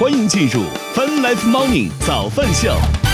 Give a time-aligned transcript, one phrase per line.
[0.00, 0.62] 欢迎进入
[0.94, 3.09] Fun Life Morning 早饭秀。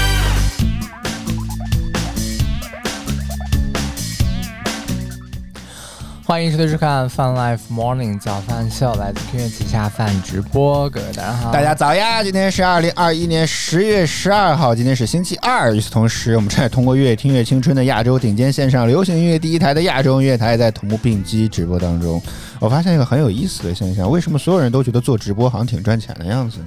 [6.27, 12.21] 欢迎收听收看 Fun Life Morning 早饭秀，来自音乐旗下饭直播，各位大家好，大家早呀！
[12.21, 15.73] 今天是二零二一年十月十二号，今天是星期二。
[15.73, 22.21] 与此同时，我们正在通过“越听越青春”的亚洲顶尖线上流行音乐第一台的亚洲音乐台，在同步并机直播当中。
[22.59, 26.67] 我发现一个很有意思的现象：为什么所有人都觉得做直播好像挺赚钱的样子呢？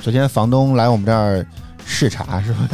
[0.00, 1.46] 昨天房东来我们这儿
[1.86, 2.68] 视察，是吧？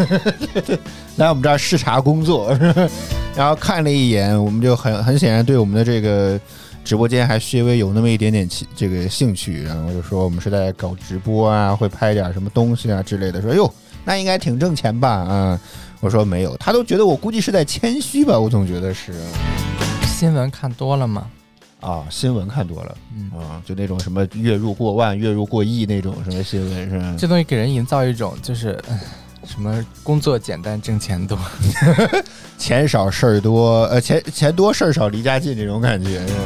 [1.16, 2.56] 来我们这儿视察工作，
[3.36, 6.41] 然后看了一眼，我们就很很显然对我们的这个
[6.84, 13.73] 直播间还稍微有那么一点点这个兴趣，然后就说我们是在搞直播啊，会拍点什么东西啊之类的，说哟，
[14.05, 15.09] 那应该挺挣钱吧？
[15.11, 15.61] 啊，
[16.00, 19.12] 我说没有，他都觉得我估计是在谦虚吧，我总觉得是
[20.06, 21.27] 新闻看多了嘛。
[21.80, 27.15] 啊，新闻看多了，嗯啊，就那种什么月入过万、月入过亿那种什么新闻是吧？
[27.19, 29.01] 这东西给人营造一种就是呃
[29.47, 31.39] 什么工作简单挣钱多，
[32.59, 36.27] 钱少事儿多，呃，钱钱多事儿少离家近这种感觉。
[36.27, 36.41] 是吧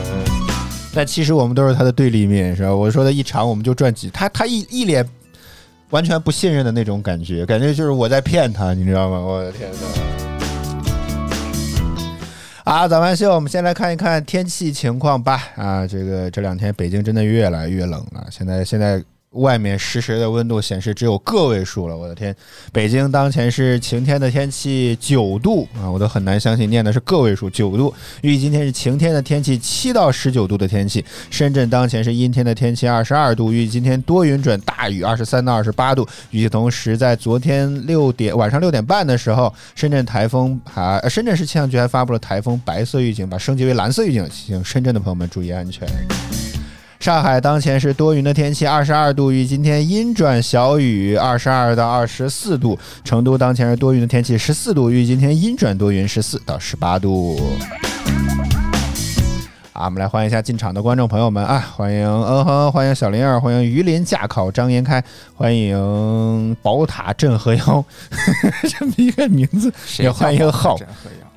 [0.96, 2.72] 但其实我们都是他的对立面，是吧？
[2.72, 5.04] 我说的一场我们就赚几，他他一一脸
[5.90, 9.18] 完全不信任的那种感觉，感觉就是我在骗他，你知道吗？
[9.18, 10.13] 我的天哪！
[12.64, 15.38] 啊，早安秀，我们先来看一看天气情况吧。
[15.54, 19.04] 啊，这个这两天北京真的越来越冷了，现在现在
[19.34, 22.34] 外面实时的温度显示只有个位数了，我的天！
[22.72, 27.92] 北京当前是晴天的天气九度啊，我都很难相信念的是个位数九度。
[28.22, 31.04] 预计今天是晴天的天气七到十九度的天气。
[31.30, 36.06] 深圳当前是阴天的天气二十二度，预计今天多云转大雨二十三到二十八度。
[36.30, 45.88] 与此同时，在昨天六点晚上六点半的时候，深圳台风还、呃深圳市气象局还发布了台风白色预警，把升级为蓝色预警，请深圳的朋友们注意安全。
[47.04, 52.78] 上海当前是多云的天气，二十二度，预计今天阴转小雨，二十二到二十四度。
[53.04, 57.38] 成都当前是多云的天气，十四度，预计今天阴转多云，十四到十八度。
[59.74, 61.58] 啊，我们来欢迎一下进场的观众朋友们啊！
[61.76, 65.04] 欢迎嗯哼，欢迎小林儿，欢迎榆林驾考张延开，
[65.34, 67.84] 欢迎宝塔镇河妖，
[68.78, 70.78] 这么一个名字，也欢迎叫浩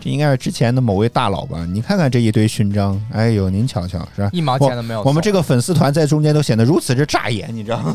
[0.08, 1.68] 这应该是之前的某位大佬吧？
[1.70, 4.30] 你看看这一堆勋章，哎呦，您瞧瞧，是吧？
[4.32, 5.08] 一毛钱都没有我。
[5.08, 7.94] 我们这个个粉丝团在中间都显得如此之扎眼，你知道吗？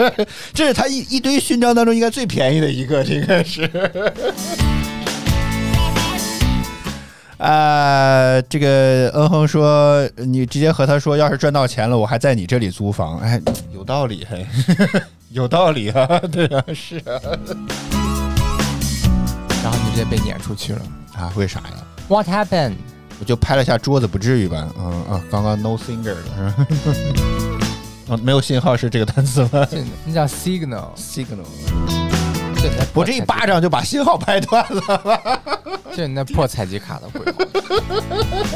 [0.54, 3.70] 这是他一一堆勋章当中应该最便宜的一个，这应该是。
[7.36, 13.38] 啊， 这个嗯哼说，你直接和他说，要是赚到钱了，我还在你这里租房，哎，
[13.74, 14.46] 有道理，嘿，
[15.28, 17.20] 有道理啊，对啊，是啊，
[19.62, 20.82] 然后你直接被撵出去了。
[21.16, 22.74] 啊，为啥呀？What happened？
[23.18, 24.68] 我就拍了下桌子，不至于吧？
[24.78, 28.14] 嗯啊，刚刚 no singer 了，是吧？
[28.14, 30.94] 啊， 没有信号是这个单词吗这那叫 signal。
[30.96, 31.44] ？signal，
[32.56, 35.40] 这你那破我这一巴掌就把信号拍断了，
[35.94, 37.44] 就 你那破采集卡的鬼话。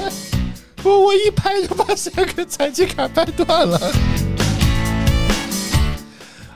[0.82, 3.78] 我我一拍就把三个采集卡拍断了。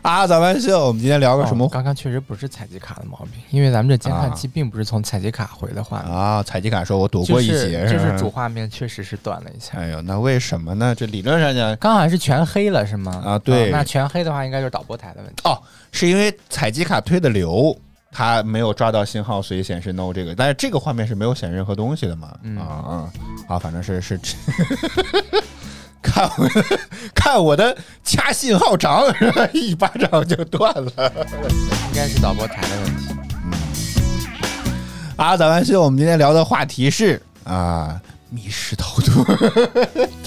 [0.09, 6.43] 啊，咱们秀，我们今天聊个什么哦刚刚确实不是采集卡的毛病，因为咱们这监看器并不是从采集卡回的画面，啊？
[6.43, 9.77] 采集卡说我躲过一就是劫，吧就是主画面确实是断了一下。
[9.77, 10.95] 哎呦，那为什么呢？
[10.95, 13.23] 这理论上讲，刚好是全黑了是吗？
[13.23, 15.43] 啊对哦那全黑的话，应该就是导播台的问题。
[15.45, 15.61] 哦，
[15.93, 17.79] 是因为采集卡推的流，
[18.11, 22.35] 它没有抓到信号，所以显示 no 这个，但是这个画面是没有显任何东西的嘛？
[22.45, 23.13] 嗯啊啊，
[23.47, 24.19] 好，反正是是。
[26.03, 26.49] 看我
[27.15, 29.03] 看我的掐信号长，
[29.53, 30.91] 一巴掌就断了。
[31.91, 33.15] 应该是导播台的问题。
[35.17, 38.01] 啊，早安秀，我们今天聊的话题是啊，
[38.31, 39.25] 密室逃脱。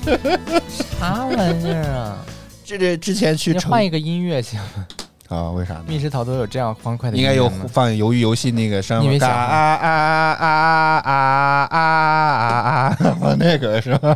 [1.00, 2.18] 啥玩意儿啊？
[2.66, 4.86] 这这之前去换一个音乐行吗？
[5.30, 5.84] 啊，为啥呢？
[5.88, 11.80] 密室逃脱有这样欢快的应该有放鱿鱼游戏那个声你没想啊啊啊啊啊啊
[13.00, 14.16] 啊，放那个是吧？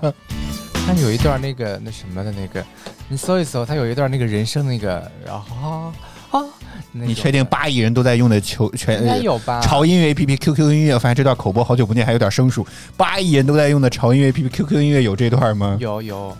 [0.85, 2.63] 它有一段那个那什么的那个，
[3.09, 5.91] 你搜一搜，他有一段那个人声那个，然后
[6.29, 6.45] 啊，
[6.91, 9.59] 你确定八亿人都在用的球全应该有吧？
[9.61, 10.93] 潮音乐 APP QQ 音乐？
[10.93, 12.65] 我发现这段口播好久不念，还有点生疏。
[12.95, 15.75] 八亿人都在用的潮音乐 APP QQ 音乐有这段吗？
[15.79, 16.37] 有有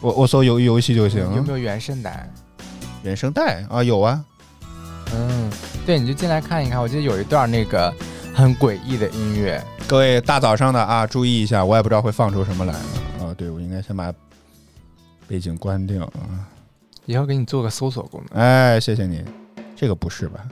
[0.00, 1.20] 我我搜游游戏就行。
[1.34, 2.30] 有没有原声带？
[3.02, 3.82] 原声带啊？
[3.82, 4.24] 有啊。
[5.12, 5.50] 嗯，
[5.84, 6.80] 对，你就进来看一看。
[6.80, 7.92] 我记得有一段那个
[8.32, 12.72] 很诡异的音乐，各位大早上的啊，注意一下，我也不知道会放出什么来
[13.34, 13.36] 啊。
[13.36, 14.14] 对，我应该先把
[15.26, 16.48] 背景关掉啊。
[17.06, 18.40] 也要给你做个搜索功能。
[18.40, 19.22] 哎，谢谢你。
[19.76, 20.48] 这个不是吧？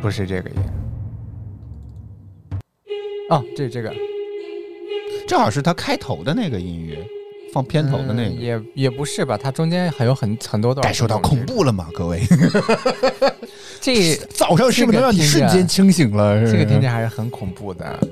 [0.00, 0.56] 不是这个音。
[3.30, 3.92] 哦，这是这个，
[5.28, 7.04] 正好是他开头的那个音乐，
[7.52, 11.44] 放片头的那个，嗯也也不是吧，它中间还有很很多段感受到恐。
[11.44, 11.88] 怖了吗？
[11.92, 12.22] 各位，
[13.80, 16.40] 这早上是不是能让你瞬间清醒了？
[16.50, 18.08] 这个听起来还是很恐怖的。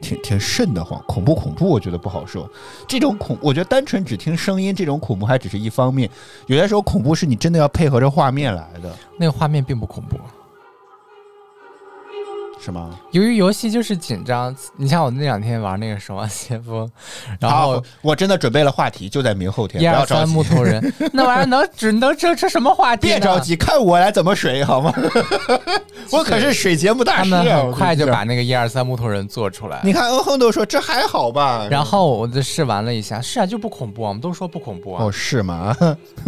[0.00, 1.68] 挺挺瘆得慌，恐怖恐怖？
[1.68, 2.48] 我觉得不好受。
[2.86, 6.08] 这种恐，我觉得单纯只听声音，这种恐怖还只是一方面。
[6.46, 10.16] 有些时候恐怖是你真的要配合着画面来的，那个画面并不恐怖，
[12.60, 12.90] 是吗？
[13.12, 14.54] 由于游戏就是紧张。
[14.76, 16.90] 你像我那两天玩那个守望先锋，
[17.40, 23.06] 然后好我真的准备了话题，就在明后天，一二三木，头人， 那玩意儿能只能这这什么话题？
[23.08, 23.38] 别着。
[23.38, 24.92] 急，看我来怎么水好吗？
[26.10, 27.42] 我可是水节目大师啊！
[27.44, 29.80] 们很快就把那个一二三木头人做出来。
[29.84, 35.04] 你看欧亨都说这还好吧，然后我就试玩了一下，是啊，就不恐怖啊，我们都说不恐怖啊。
[35.04, 35.76] 哦是吗？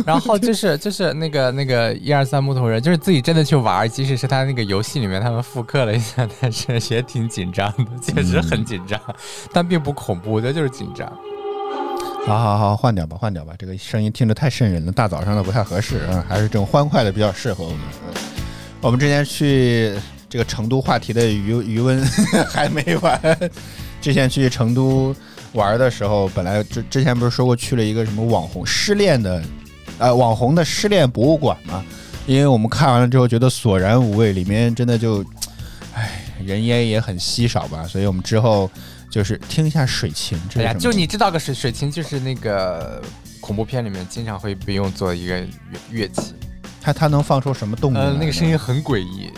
[0.07, 9.01] 然后就是就是那个那个一二三木头人，就是自己真的去玩，即使是他那个游戏里面他们复刻了一下，但是也挺紧张的，确实很紧张，
[9.53, 11.11] 但并不恐怖，我觉得就是紧张。
[12.27, 17.79] 好好好，换掉吧，换掉吧，这个声音听着太瘆人了，大早上的不太合适啊，还是这种欢快的比较适合我们。
[18.09, 18.15] 嗯
[18.83, 19.95] 我们之前去
[20.27, 22.03] 这个成都话题的余余温
[22.49, 23.21] 还没完，
[24.01, 25.15] 之前去成都
[25.53, 29.43] 玩的时候，本来之之前不是说过去了一个什么网红失恋的，
[29.99, 31.85] 呃，网红的失恋博物馆嘛？
[32.27, 35.23] 因为我们看完了之后觉得索然无味，里面真的就，
[35.95, 38.71] 唉，人烟也很稀少吧，所以我们之后
[39.11, 40.41] 就是听一下水琴。
[40.49, 43.03] 这哎呀，就你知道个水水琴，就是那个
[43.41, 45.49] 恐怖片里面经常会被用作一个乐
[45.91, 46.35] 乐器，
[46.81, 49.33] 它它能放出什么动静呃？，那个声音很诡异，哦，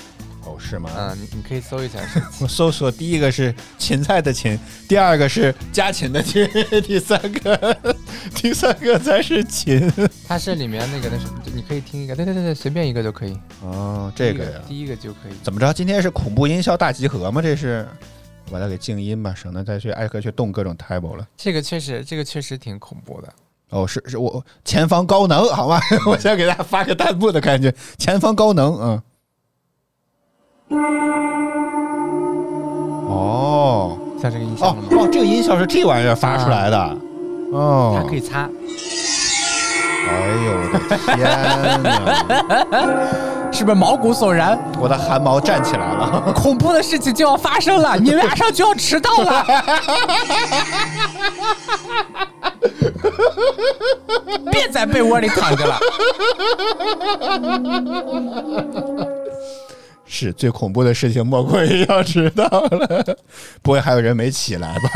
[0.62, 0.90] 是吗？
[0.96, 1.98] 嗯，你你可以搜一下。
[2.40, 6.48] 我搜索第一个是芹菜的芹，第二个是家禽的禽，
[6.86, 7.76] 第三个
[8.34, 9.92] 第三个才是芹。
[10.26, 13.36] 它是里面那个那什么，你可以听一个，对对对对，随便一个就可以。
[13.62, 15.32] 哦，这个呀，第一个就可以。
[15.42, 15.72] 怎么着？
[15.72, 17.42] 今天是恐怖音效大集合吗？
[17.42, 17.86] 这是，
[18.46, 21.26] 我把它给静音吧，省得再去挨个去动各种 table 了。
[21.36, 23.28] 这个确实，这个确实挺恐怖的。
[23.70, 25.80] 哦，是是我前方高能，好吗？
[26.06, 29.02] 我先给大家发个弹幕的感觉，前方高能，嗯。
[33.08, 36.96] 哦像这个音效哦这个音效是这玩意儿发出来的。
[37.52, 38.48] 哦，它可以擦。
[40.08, 40.10] 哎
[40.44, 41.18] 呦我的天
[41.82, 41.90] 哪！
[43.52, 44.58] 是不是毛骨悚然？
[44.80, 46.32] 我的汗毛站起来了。
[46.34, 49.44] 恐怖的事情就要发生了， 你马上就要迟到了。
[54.50, 55.78] 别在被窝里躺着了。
[60.14, 63.16] 是最恐怖的事情，莫过于要迟到了。
[63.62, 64.90] 不会还有人没起来吧？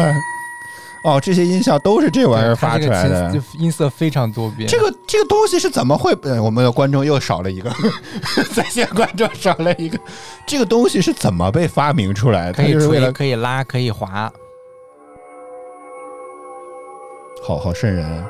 [1.05, 4.69] 哦，这些音效都是这玩意儿发出来的音色非常多变。
[4.69, 6.13] 这个这个东西是怎么会？
[6.23, 7.73] 呃，我们的观众又少了一个，
[8.53, 9.99] 在线观众少了一个。
[10.47, 12.53] 这个东西是怎么被发明出来的？
[12.53, 14.31] 可以吹，可以拉，可以滑。
[17.43, 18.27] 好好瘆人啊！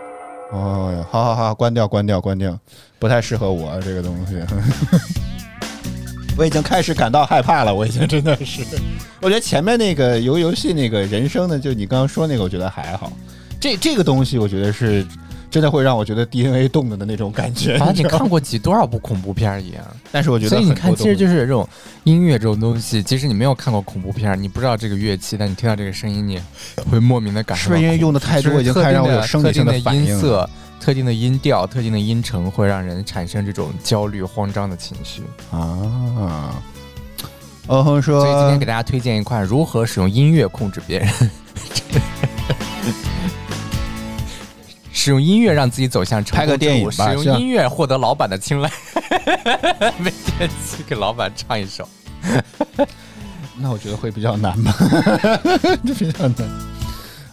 [0.53, 2.57] 哦，好好好，关掉关掉关掉，
[3.01, 4.37] 不太适合我这个东西。
[6.37, 8.63] 我已经开始感到害怕了，我已经真的是，
[9.23, 13.11] 我觉得前面那个游游戏那个人生呢，就你刚刚说那个，我觉得还好。
[13.59, 15.05] 这这个东西，我觉得是
[15.51, 17.79] 真的会让我觉得 DNA 动了的那种感觉。
[17.79, 19.83] 好像你看过几多少部恐怖片一样。
[20.13, 21.67] 但是我觉得所以你看，其实就是这种
[22.05, 26.39] 音乐这种东西，即使你没有看过恐怖片，你不知道这个乐器，但你听到这个声音，你
[26.91, 30.05] 会莫名的感受是不是因为用的太多，已经开始让我有生理性的反应？
[30.05, 30.49] 音色、
[30.87, 35.21] 特定的音调、特定的音程，会让人产生这种焦虑、慌张的情绪。
[35.51, 36.63] 啊。
[37.67, 41.09] 欧亨说，所以今天给大家推荐一款如何使用音乐控制别人，
[44.93, 48.71] 使用音乐让自己走向成功拍个电影之路使用音乐获得老板的青睐，
[49.99, 51.89] 每天去给老板唱一首。
[53.59, 54.73] 那我觉得会比较难吧，
[55.85, 56.76] 这比较难。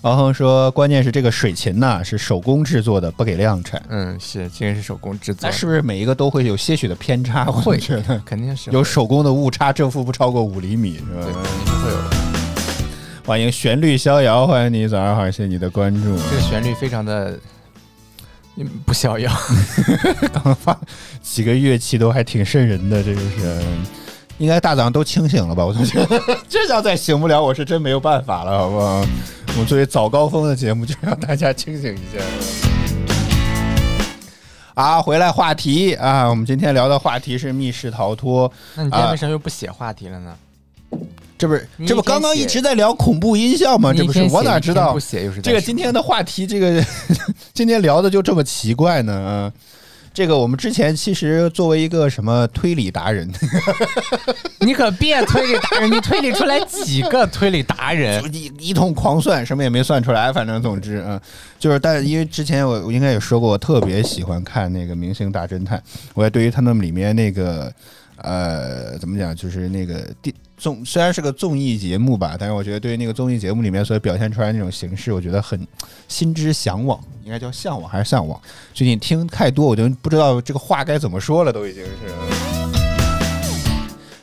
[0.04, 3.82] 敖亨说，关键是这个水琴呐、是手工制作的，不给量产。
[3.88, 7.46] 嗯，是这个是手工制作是不是每一个都会有些许的偏差？
[7.48, 11.40] 我会觉得肯定是有手工的误差，正负不超过五厘米，是对，吧？
[11.42, 12.10] 肯定是会有的。
[13.26, 16.18] 欢迎旋律逍遥，欢迎你，早上好，谢谢你的关注。
[16.30, 17.40] 这个旋律非常的
[18.58, 19.32] 嗯不逍遥。
[20.44, 20.78] 刚发
[21.22, 23.62] 几个乐器都还挺瘆人的，这个是。
[24.40, 25.64] 应该大早上都清醒了吧？
[25.64, 26.20] 我总觉得
[26.50, 29.06] 这要再醒不了，我是真没有办法了，好不好？
[29.56, 32.24] 我们作为早高峰的节目，就让大家清醒一下。
[34.74, 40.36] 啊，回来话题啊，我们今天聊的话题是密室逃脱，那你今天为什么又不写话题了呢？
[41.38, 43.94] 这不是这不刚刚一直在聊恐怖音效吗？
[43.94, 46.84] 这不是我哪知道不写又是这个今天的话题，这个
[47.54, 49.54] 今天聊的就这么奇怪呢？
[50.14, 53.28] 啊，这个我们之前其实作为一个什么推理达人，
[54.62, 58.24] 你可别推理达人，你推理出来几个推理达人？
[58.34, 60.32] 一一通狂算，什么也没算出来。
[60.32, 61.20] 反正总之，嗯，
[61.60, 65.78] 就是，但因为之前我我应该也说过，我特别喜欢看那个《明星大侦探》，
[66.14, 67.74] 我也对于他们里面那个
[68.18, 75.60] 呃怎么讲，就是那个电综虽然是个综艺节目吧，但是我觉得对于那个综艺节目里面所表现出来那种形式，我觉得很
[76.08, 78.40] 心之向往，应该叫向往还是向往？
[78.74, 81.90] 最近听太多，我就不知道这个话该怎么说了，都已经是。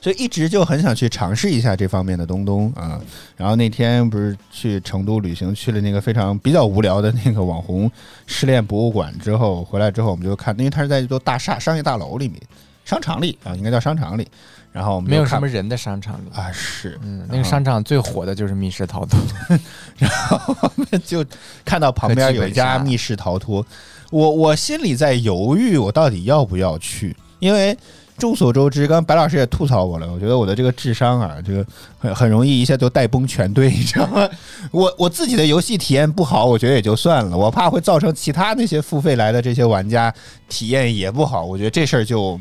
[0.01, 2.99] 所以一直就很想去尝试一下这方面的东东啊。
[3.37, 7.93] 然后那天不是去成都旅行，去了那个非常比较无聊的那个网红
[8.27, 12.41] 失恋博物馆之后，回来之后我们就看，因为它是在一座大厦商业大楼里面，
[12.85, 14.27] 商场里啊，应该叫商场里。
[14.73, 16.29] 然后没有什么人的商场里。
[16.33, 19.19] 啊，是，嗯，那个商场最火的就是密室逃脱。
[19.99, 21.25] 然后我们就
[21.65, 23.67] 看到旁边有一家密室逃脱，
[24.13, 27.17] 我我心里在犹豫，我到底要不要去？
[27.41, 27.77] 因为
[28.17, 31.67] 众所周知，刚刚白老师也吐槽我了，我觉得我的这个智商啊，这个
[31.99, 34.29] 很很容易一下就带崩全队，你知道吗？
[34.71, 40.15] 我我自己的游戏体验不好，我觉得也就算了，我怕会造成其他那些付费来的这些玩家
[40.49, 42.41] 体验也不好，我觉得这事儿就。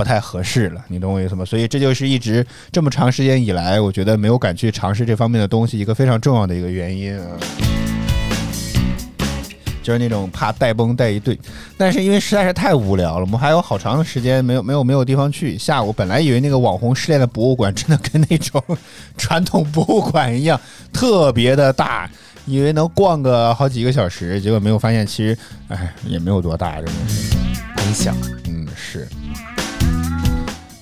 [0.00, 1.44] 不太合适了，你懂我意思吗？
[1.44, 7.26] 所以这就是一直这么长时间以来，我觉得没有敢去尝试这方面的东西，一个非常重要的一个原因啊。
[9.82, 11.38] 就是那种怕带崩带一队，
[11.76, 15.58] 但是因为实在是太无聊了，我们还有好长的时间没有没有没有地方去。
[15.58, 18.64] 下午本来以为那个网红失恋的博物馆真的跟那种
[19.18, 20.58] 传统博物馆一样
[20.94, 22.10] 特别的大，
[22.46, 25.36] 以为能逛个好几个小时，结果没有发现，其实
[25.68, 27.36] 哎也没有多大，真的是
[27.76, 28.14] 很小，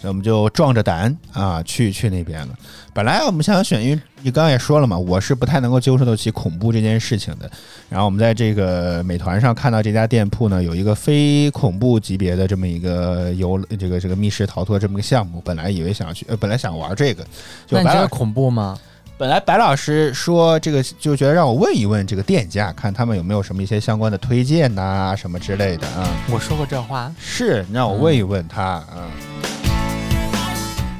[0.00, 2.54] 所以我们就壮着胆啊去去那边了。
[2.94, 7.50] 本来我们想选，因为你刚刚也说了嘛，我是不太能够接受得起恐怖这件事情的。
[7.88, 15.42] 然后我们在这个美团上看到这家店铺呢，有一个非恐怖级别的这么一个游这个这个密室逃脱这么个项目。
[15.44, 17.24] 本来以为想去，呃，本来想玩这个，
[17.66, 18.78] 就白老恐怖吗？
[19.16, 26.08] 本来白老师说这个就觉得让我问一问这个店家，看他们有没有什么一些相关的推荐呐、什么之类的啊。
[26.30, 29.10] 我说过这话，是你让我问一问他啊。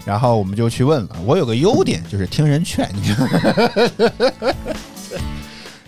[0.09, 1.17] 然后我们就去问了。
[1.27, 4.55] 我有个优点就是听人劝，你知道吗？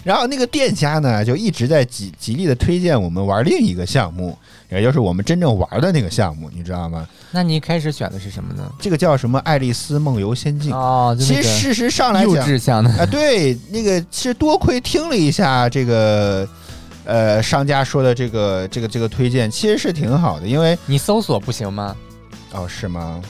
[0.04, 4.36] 然后那个店家呢，就一直在极极力的推荐我们玩另一个项目，
[4.68, 7.08] 也就是我们真正玩的那个项目，你知道吗？
[7.30, 8.70] 那你一开始选的是什么呢？
[8.78, 10.70] 这个叫什么《爱丽丝梦游仙境》。
[10.76, 12.90] 哦，其实事实上来幼讲，稚向的。
[12.98, 16.46] 啊，对，那个其实多亏听了一下这个，
[17.06, 21.96] 呃，商家说的这个这个这个推荐，其实是挺好的，因为你搜索不行吗？
[22.52, 23.22] 哦，是吗？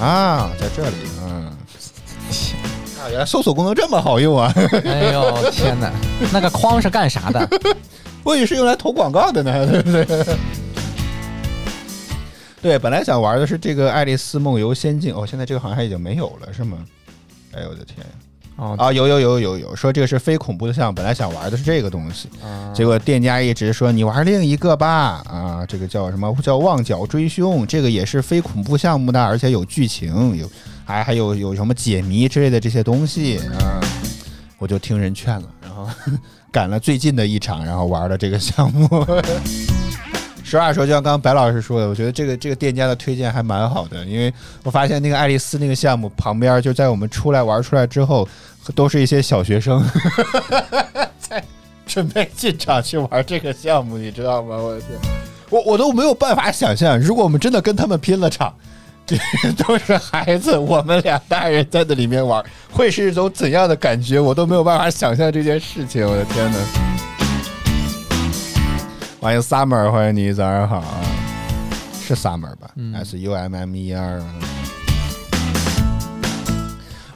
[0.00, 1.44] 啊，在这里，嗯，
[2.98, 4.52] 啊，原来搜索功能这么好用啊！
[4.84, 5.92] 哎呦天哪，
[6.32, 7.48] 那个框是干啥的？
[8.22, 10.36] 我以为是用来投广告的呢， 对不对？
[12.62, 16.78] 对，本来想玩的是这个《爱丽丝梦游仙境》，哦，现在这个好像已经没有了，是吗？
[17.52, 18.06] 哎呦我的天！
[18.60, 30.46] 哦啊，有有有有有，说这个是非恐怖的项目，本来想玩的是这个东西，啊结果店家一直说你玩另一个吧，啊，这个叫什么叫旺角追凶，这个也是非恐怖项目的，而且有剧情，有
[30.84, 33.80] 还还有有什么解谜之类的这些东西啊，
[34.58, 35.88] 我就听人劝了，然后
[36.52, 38.88] 赶了最近的一场，然后玩了这个项目。
[40.50, 44.32] 实话说，就像刚刚白老师说的，我觉得这个这个店家的推荐还蛮好的，因为
[44.64, 48.28] 我发现那个爱丽丝那个项目旁边，就在我们出来玩出来之后，
[48.74, 49.80] 都是一些小学生
[51.20, 51.42] 在
[51.86, 54.56] 准备进场去玩这个项目，你知道吗？
[54.56, 54.90] 我的天，
[55.50, 58.52] 我我都没有办法想象，如果我们真的跟他们拼了场，
[59.06, 59.16] 这
[59.56, 64.18] 都是孩子，我们俩大人在那里面玩，会是一种怎样的感觉？
[64.18, 66.58] 我都没有办法想象这件事情，我的天哪！
[69.20, 71.02] 欢迎 Summer，欢迎你，早上好啊！
[71.92, 74.34] 是 Summer 吧、嗯 s U M M E R 啊。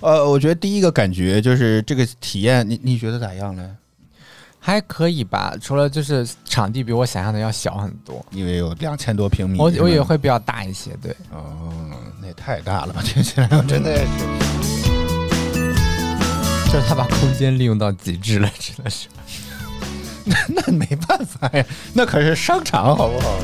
[0.00, 3.74] 呃，我觉得第一个感觉就是这个体验，你你觉得咋样呢？
[4.60, 10.90] 还可以吧，除了就是场地比我想象的要小很多，因为有两千多平米，我我以为会比较大一些。
[11.00, 11.72] 对，哦，
[12.20, 13.00] 那也太大了吧！
[13.02, 14.04] 听起来我真的是。
[16.70, 19.08] 就是他把空间利用到极致了，真的是。
[20.24, 21.64] 那 那没办法呀，
[21.94, 23.38] 那可是商场，好不好？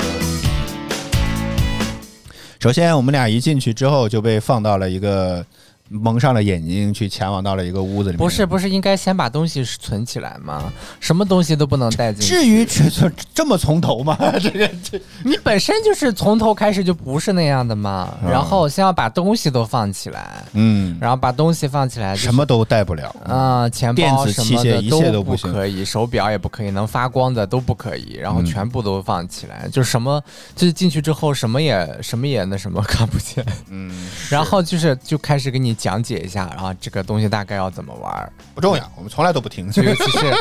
[2.59, 5.45] 首先，我们俩一进去之后就被放到了一个
[5.91, 8.17] 蒙上了眼睛去前往到了一个屋子里面。
[8.17, 10.71] 不是不是，应该先把东西存起来吗？
[10.99, 12.33] 什么东西都不能带进去。
[12.33, 14.17] 至于这这这么从头吗？
[14.41, 18.17] 这个这 你本身就是从头开始就不是那样的嘛。
[18.23, 23.13] 嗯然后先要把东西都放起来，嗯，然后把东西放起来，就是什么都带不了。
[23.25, 30.23] 啊、钱包什么的器械一切都都不可以，手表也不可以，能发光的都不可以，然后嗯全部都放起来，就什么
[30.55, 33.91] 就是进去之后什么也什么也那什么看不见，嗯，
[34.29, 39.71] 然后就是就开始给你讲解一下，然后这个东西大概要怎么玩，不重要，我们从来都不听。
[39.71, 40.33] 就尤其是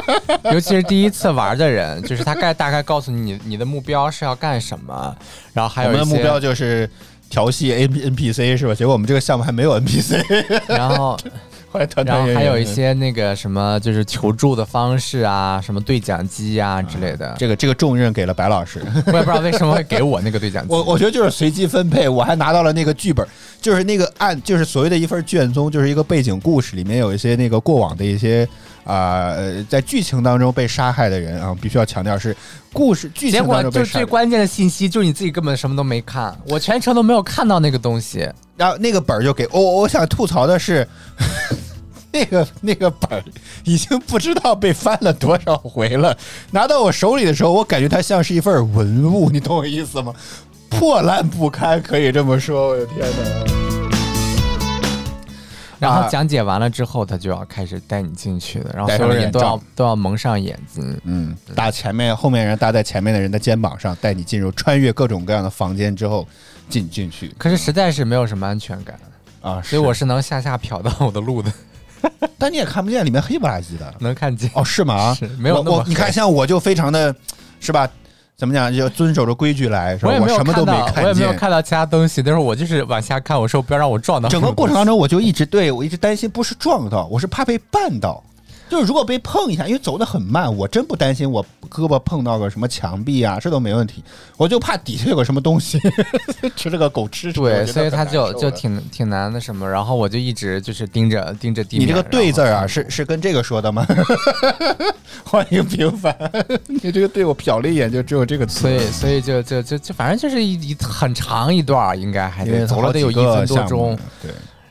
[0.52, 5.16] 尤其是第一次玩的人，就是他概大概告诉你你的目标是要干什么，
[5.54, 6.88] 然后还有我们的目标就是
[7.30, 8.75] 调戏 N NPC 是吧？
[8.75, 10.23] 结果我们这个项目还没有 NPC，
[10.68, 11.18] 然后
[12.04, 18.80] 然后还有一些那个什么就是求助的方式啊，什么对讲机啊之类的，这个这个重任给了白老师。
[19.06, 20.72] 我也不知道为什么会给我那个对讲机。
[20.72, 23.24] 我我觉得就是随机分配，我还拿到了那个剧本，
[23.60, 28.46] 就是那个按就是所谓的一份卷宗，就是一个背景故事，里面有一些那个过往的一些
[28.82, 32.36] 啊呃在剧情当中被杀害的人啊，必须要强调是
[32.72, 34.06] 故事剧情就最中被杀的。
[34.06, 38.28] 关键的信息就是你自己根本什么都没看，我全程都没有看到那个东西。
[38.56, 40.86] 然后那个本儿就给我，我想吐槽的是。
[42.12, 43.24] 那个那个本儿
[43.64, 46.16] 已经不知道被翻了多少回了，
[46.50, 50.12] 拿到我手里的时候，我感觉它像是一份文物，你懂我意思吗？
[50.68, 52.68] 破烂不堪，可以这么说。
[52.68, 53.44] 我的天哪！
[55.78, 61.00] 然后啊讲解完了之后，他就要开始带你进去的，然后所有人都要都要蒙上眼睛。
[61.04, 66.26] 嗯，搭前面后面人搭在前面的人的肩膀上，带你进入穿越各种各样的房间之后
[66.68, 68.98] 进进去可是实在是没有什么安全感，
[69.40, 69.62] 啊。
[69.62, 71.50] 所以我是能下下瞟到我的路的，
[72.38, 73.95] 但你也看不见，里面黑不拉几的。
[74.00, 74.50] 能看见。
[74.54, 75.14] 哦，是吗？
[75.19, 77.14] 是没有我我你看，像我就非常的，
[77.61, 77.88] 是吧？
[78.37, 78.75] 怎么讲？
[78.75, 80.09] 就遵守着规矩来，是吧？
[80.09, 81.33] 我也没有什么都没到，我也没有。
[81.35, 84.28] 看到其他东西，但是我就是往下看，我说不要让我撞到。
[84.28, 88.23] 整个过程当中，我就一直对我一直担心，不是撞到，我是怕被绊到。
[88.71, 94.02] 就是如果被碰一下，因为走得很慢，我真不担心我胳膊碰到个什么墙壁啊，这都没问题。
[94.36, 95.78] 我就怕底下有个什么东西，
[96.56, 101.86] 吃了个狗吃对，所以他就就挺挺难的什么，然后我就一直就是盯着盯着地面。
[101.86, 103.86] 你这个“对”字啊，是是跟这个说的吗？
[105.24, 106.14] 欢迎平凡，
[106.66, 108.60] 你这个“对”我瞟了一眼，就只有这个词。
[108.60, 114.30] 所以所以就就就就反正就是一一很长一段，应该还得走了得有一分多钟，对，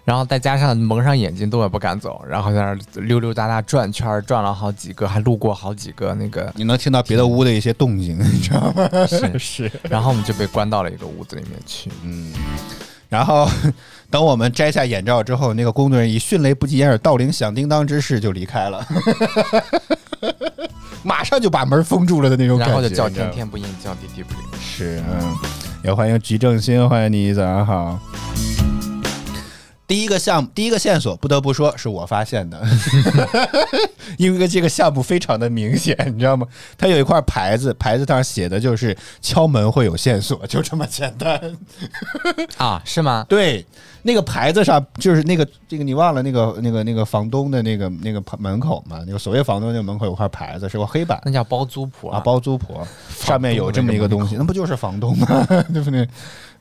[0.10, 8.90] 然后再加上蒙上眼睛，动也不敢走，然后在那儿溜溜达达转圈，转了好几个，还路过好几个那个，你能听到别的屋的一些动静， 你知道吗？
[9.06, 11.92] 是 是，然后我们就被关到了一个屋子里面去。
[12.02, 12.34] 嗯。
[13.08, 13.48] 然后
[14.10, 18.84] 等我们摘下眼罩之后，那个工作人员以迅雷不及掩耳盗铃响叮当之势就离开了，
[21.06, 22.74] 马上就把门封住了的那种感觉。
[22.74, 24.42] 然后就叫天天不应，叫地地不灵。
[24.60, 25.38] 是，嗯，
[25.84, 28.00] 也欢迎菊正新，欢迎你，早上好。
[29.90, 32.62] 第一个项目，第一个线索，不得不说是我发现的，
[34.20, 36.46] 因为这个项目非常的明显，你知道吗？
[36.78, 41.42] 它有一块牌子，牌子上写的就是敲门会有线索，就这么简单。
[42.58, 43.26] 啊，是吗？
[43.28, 43.66] 对，
[44.04, 49.04] 那个牌子上就是那个这个你忘了那个那个那个房东的那个那个门口嘛？
[49.08, 55.26] 那个所谓房东那个门口有块牌子，是个黑板那叫包租婆啊，包租婆上面有这么一个东西，那不就是房东吗？
[55.74, 56.08] 对不对？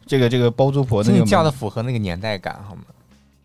[0.07, 2.85] 这个这个包租婆那个叫的符合那个年代感好吗？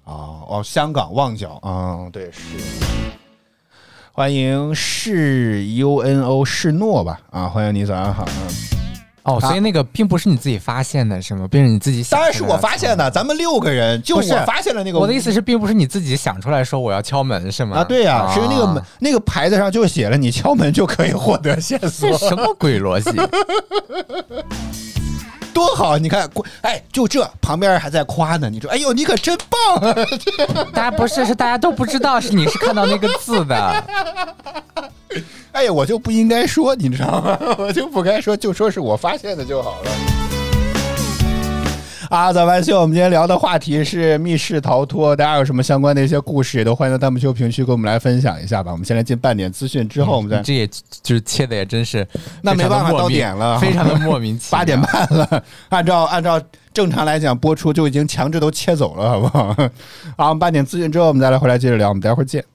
[0.05, 2.57] 哦哦，香港旺角，嗯，对，是。
[4.11, 7.19] 欢迎是 U N O 是诺吧？
[7.31, 8.23] 啊，欢迎你，早上好。
[8.27, 8.47] 嗯，
[9.23, 11.47] 哦，所以那个并不是你自己发现的，是吗？
[11.49, 14.99] 并是你自己想当然是我发现的，咱们六个人，就是我发现了那个。
[14.99, 17.77] 我的意思是，并不是你自己想出来说我要敲门，是吗？
[17.77, 23.09] 啊，对呀、啊是那个门那个牌子上就写了，你敲门就可以获得线索这，什么鬼逻辑？
[25.53, 25.97] 多好！
[25.97, 26.29] 你看，
[26.61, 29.93] 哎，就这旁边还在夸呢，你说，哎呦，你可真棒！
[30.73, 33.83] 大家不是是大家都不知道是你是看到那个字的，
[35.53, 37.37] 哎呀，我就不应该说，你知道吗？
[37.57, 39.91] 我就不该说，就说是我发现的就好了。
[42.13, 48.71] 啊，早班秀，我们今天聊的话题是密室逃脱，大家有什么相关的一些故事，也都欢迎在弹幕区评区跟我们来分享一下吧。
[48.71, 52.07] 我们先来进半点资讯，之后我们再你这也就是切的也真是
[52.43, 54.59] 那没办法到点了非常的莫名其妙。
[54.59, 56.39] 八点半了，按照按照
[56.71, 59.51] 正常来讲播出就已经强制都切走了，好不好？
[60.15, 62.45] 好，我们半点资讯之后，我们再来回来接着聊，我们待会儿见。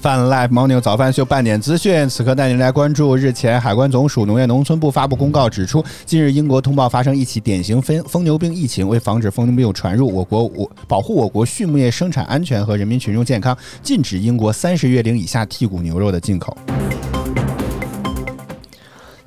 [0.00, 3.14] 泛 Live Morning 早饭秀半点资讯，此刻带您来关注。
[3.14, 16.56] 日前，海关总署农业农村部发布公告指出，近日英国通报发生一起典型疯疯牛病疫情，为防止疯牛病传入我国，我保护我国畜牧业生产安全和人民群众健康，禁止英国三十月龄以下剔骨牛肉的进口。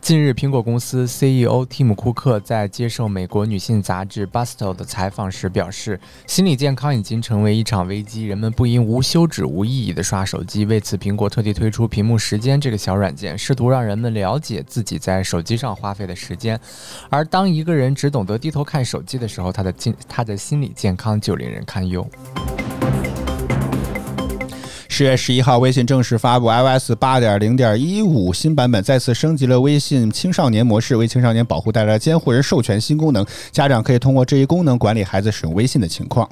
[0.03, 10.65] 近日，苹果公司 CEO 蒂姆·库克在接受美国女性杂志《Bustle》的采访时表示，心理健康已经成为一场危机，人们不应无休止、无意义地刷手机。
[10.65, 16.59] 为此，苹果特地推出屏幕时间这个小软件，试图让人们了解自己在手机上花费的时间。
[17.09, 22.05] 而当一个人只懂得低头看手机的时候，他的健他的心理健康就令人堪忧。
[24.95, 36.29] 十月十一号，微信正式发布 iOS 八点零点一五新版本，再次升级了微信青少年模式，为青少年保护带来了监护人授权新功能，家长可以通过这一功能管理孩子使用微信的情况。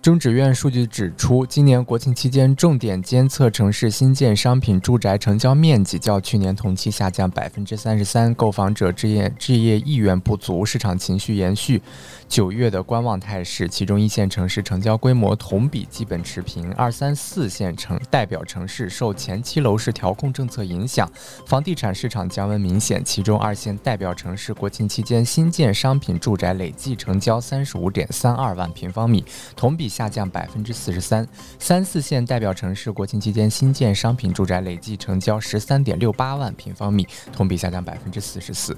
[0.00, 11.80] 中指院数据指出，今年国庆期间，重点监测城市新建商品住宅成交面积较去年同期下降百分之三十三，购房者置业置业意愿不足，市场情绪延续。
[12.28, 21.08] 九月的观望态势，其中一线城市成交规模同比基本持平，二三四线城代表城市受前期楼市调控政策影响，
[21.46, 23.04] 房地产市场降温明显。
[23.04, 31.24] 其中二线代表城市国庆期间新建商品住宅累计成交三十五点三二万平方米，同比下降百分之四十三；
[31.58, 38.76] 三四线代表城市国庆期间新建商品住宅累计成交十三点六八万平方米，同比下降百分之四十四。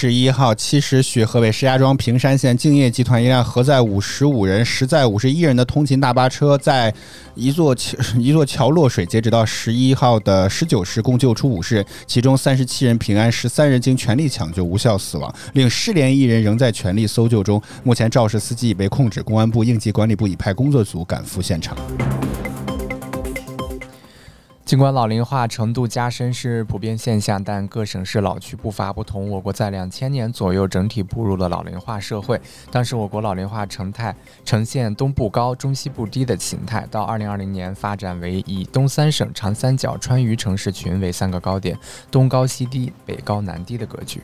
[0.00, 6.94] 十一号七时许，河北石家庄平山县敬业集团一辆核载五十五人、实载五十一人的通勤大巴车，在
[7.34, 9.04] 一座桥 一座桥落水。
[9.04, 17.60] 截止到十一号的十九时，共救出五十人，其中三十七人平安，十三人经全力抢救无效死亡，另失联一人仍在全力搜救中。
[17.82, 21.76] 目前肇事司机已被控制，公安部应急管理部已派工作组赶赴现场。
[24.68, 29.30] 尽管老龄化程度加深是普遍现象，但各省市老区步伐不同。
[29.30, 32.38] 我国在两千年左右整体步入了老龄化社会，
[32.70, 36.86] 当时我国老龄化成态呈现东部高、中西部低的形态。
[36.90, 41.74] 到二零二零年，发展为以东三省、长三角、川渝城市群为三个高点，
[42.10, 44.20] 东高西低、北高南低的格局。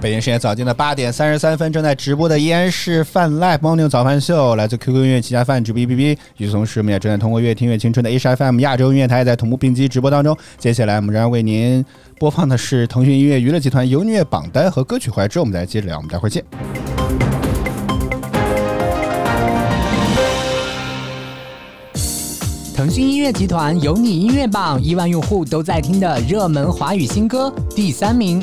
[0.00, 6.16] 北京时间早间的八点三十三分，正在直播的依然是泛 Live Morning 早饭秀，来自 QQ 音乐旗下饭直播 APP。
[6.36, 10.36] 与此同时，我们也正在通过越听越青春的 HFM 亚洲音乐台在同步并机直播当中。
[10.56, 11.84] 接下来，我们仍然为您
[12.16, 15.96] 播放的是腾讯音乐娱乐集团有音乐榜单和歌曲怀之后，我们再接着聊。
[15.96, 16.44] 我们待会儿见。
[22.72, 28.40] 腾讯音乐集团有你音乐榜，亿万用户都在听的热门华语新歌第三名。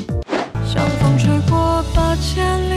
[0.66, 2.74] 像风吹过八千里，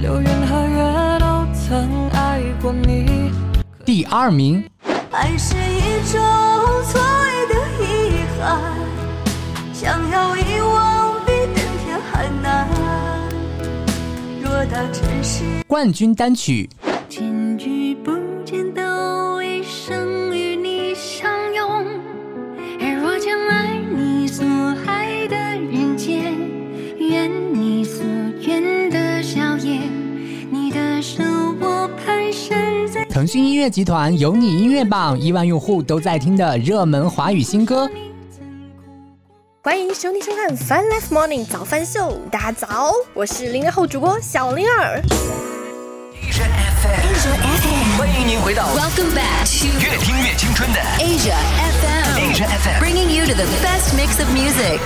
[0.00, 3.30] 流云和月都曾爱过你。
[3.84, 4.64] 第二名，
[5.12, 6.18] 爱是一种
[6.84, 8.62] 错位的遗憾，
[9.74, 12.66] 想要遗忘比登天还难。
[14.42, 16.68] 若大城市，冠军单曲
[17.10, 18.10] 千句不
[18.44, 18.82] 见都
[33.66, 37.90] 乐集团有你音乐榜，亿万用户都在听的热门华语新歌。
[39.60, 45.02] 欢迎收听收看《Fun Life Morning 早饭秀》，大家早，我是零零后主播小灵儿。
[46.22, 46.46] Asia
[46.80, 52.80] FM，欢迎您回到 Welcome back to 越听越青春的 Asia FM, Asia FM。
[52.80, 54.78] bringing you to the best mix of music.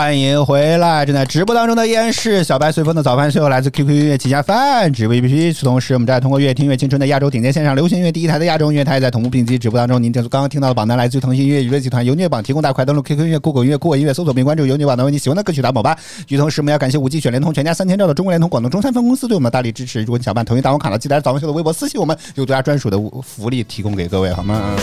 [0.00, 1.04] 欢迎回来！
[1.04, 5.60] 正在直播当中的依然是小白随风的早饭秀，来自 QQ 音乐旗下饭直播 APP。
[5.60, 10.02] 同时，我们在通过乐听乐青春的亚洲顶尖线上流行音乐第一台的亚洲音乐台，在同步并机直播当中。
[10.02, 15.94] 您正刚刚听到的榜单来自于腾讯音乐娱乐集团优虐榜提供，大快登录 QQ 音乐、酷狗音乐、酷我音乐搜索并关注优虐榜，能为你喜欢的歌曲打榜吧。
[16.28, 20.00] 与此同时，我们要感谢五 G 选联通全家三千兆的中国联通广东中山分公司对我们的大力支持。
[20.00, 24.74] 如果你想办腾讯大王卡了，记得来早饭秀的微博私信我们，有独家专属的福利提供给各位，好吗？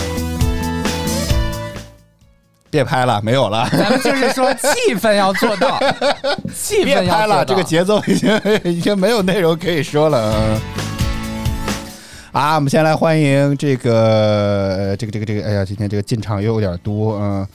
[2.70, 3.68] 别拍了，没有了。
[3.72, 5.78] 咱们就是说气氛要做到，
[6.54, 10.34] 气氛要做到拍了，这个节奏已经 已经没有内容可以说了。
[10.36, 10.60] 嗯
[12.32, 17.46] 啊，我们先来欢迎这个这个这个这个，哎呀，今天这个进场又有点多，嗯。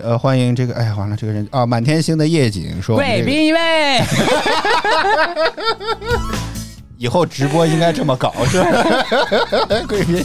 [0.00, 4.00] 呃，欢迎这个，哎呀，完了，这个人啊，满天星的夜景说这个贵宾一位，
[6.96, 8.68] 以后直播应该这么搞，是吧？
[9.88, 10.24] 贵宾，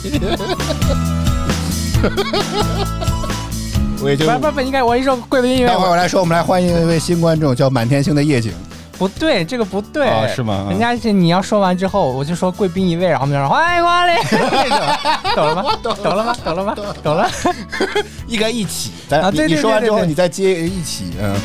[4.15, 8.51] 不不不，应该我一说贵宾一位待，会儿我来说，我们来欢迎一位新观众，叫满天星的夜景。
[8.97, 14.15] 不对，这个不对，哦是吗人家是你要说完之后，我就说贵宾一位，然后我们就说欢迎光临，
[15.35, 15.63] 懂了吗？
[15.83, 16.35] 懂了吗？
[16.45, 16.75] 懂了吗？
[17.03, 17.29] 懂了。
[18.27, 21.35] 应该一起，咱、啊对你你说完之后，对对对你再接一起，嗯，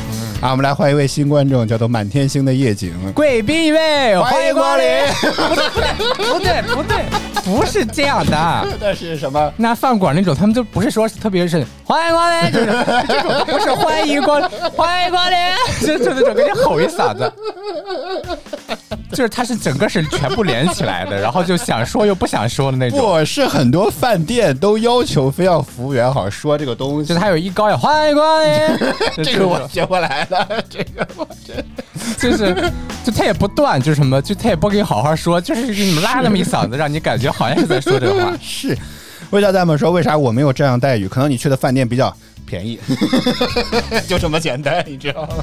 [0.41, 4.85] 啊，我们来欢迎一位新观众，叫做满天星的夜景，贵宾一位，欢迎光临。
[5.21, 7.05] 不对不对，不对，
[7.45, 8.65] 不是这样的。
[8.81, 9.53] 那是什么？
[9.55, 12.65] 那饭馆那种，他们就不是说特别是欢迎光临，就是
[13.07, 15.37] 这种，不是欢迎光临，欢迎光临，
[15.87, 17.31] 就就那种给你吼一嗓子，
[19.15, 22.99] 就是他是整个是全部连起来的，然后就想说又不想说的那种。
[22.99, 28.51] 不是很多饭店都要求非要服务员好像说这个东西，就他有一高呀，欢迎光临，
[29.23, 31.63] 这个我学不来的， 这个我真
[32.17, 32.71] 就是，
[33.03, 38.33] 就他也不断，就是什么，就他也不给你好好说，就是给你们拉那么一嗓子，让你感觉好像是在说这个话。
[38.41, 38.77] 是。
[39.31, 41.07] 为啥咱们说为啥我没有这样待遇？
[41.07, 42.13] 可能你去的饭店比较
[42.45, 42.77] 便宜，
[44.07, 45.35] 就这么简单，你知道吗？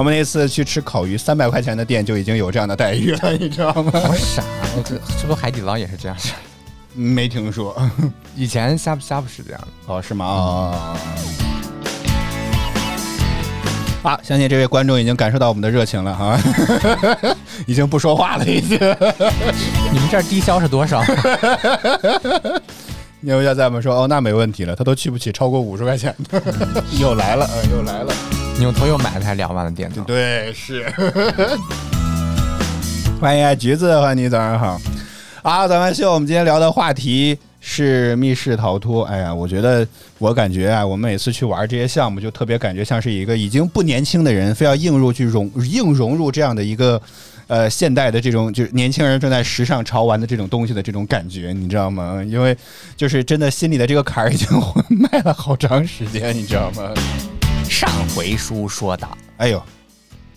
[0.00, 3.92] 我们那次去吃烤鱼，三百块钱的店就已经有这样的待遇了，你知道吗？
[3.92, 4.42] 我傻，
[4.74, 6.32] 我这是不是海底捞也是这样式？
[6.94, 7.76] 没听说。
[8.34, 9.68] 以前呷哺呷哺是这样的。
[9.84, 10.24] 哦，是吗？
[10.24, 10.96] 哦。
[14.02, 16.40] 啊，相信这位观众已经感受到我们的热情了哈，
[17.68, 18.78] 已经不说话了，已经。
[19.92, 21.04] 你们这儿低消是多少？
[23.20, 26.42] 牛家在我们说，哦，那没问题了，他都去不起超过五十块钱的，
[26.98, 28.14] 又来了，呃，又来了。
[28.60, 30.04] 扭头又买了台两万的电脑。
[30.04, 30.86] 对，是。
[33.18, 34.78] 欢迎橘子，欢迎你，早上好。
[35.42, 39.04] 啊，咱们秀，我们今天聊的话题是密室逃脱。
[39.04, 39.86] 哎呀，我觉得
[40.18, 47.00] 我感觉啊，我们每次去玩这些项目，就特别感觉像是一个已经不年轻的人，非要硬入去融硬融入这样的一个
[47.46, 52.22] 呃现代的这种就是年轻人正在时尚潮玩的这种东西的这种感觉，你知道吗？
[52.28, 52.54] 因为
[52.94, 54.46] 就是真的心里的这个坎儿已经
[55.10, 56.92] 迈了好长时间，你知道吗？
[57.70, 59.62] 上回书说到，哎呦，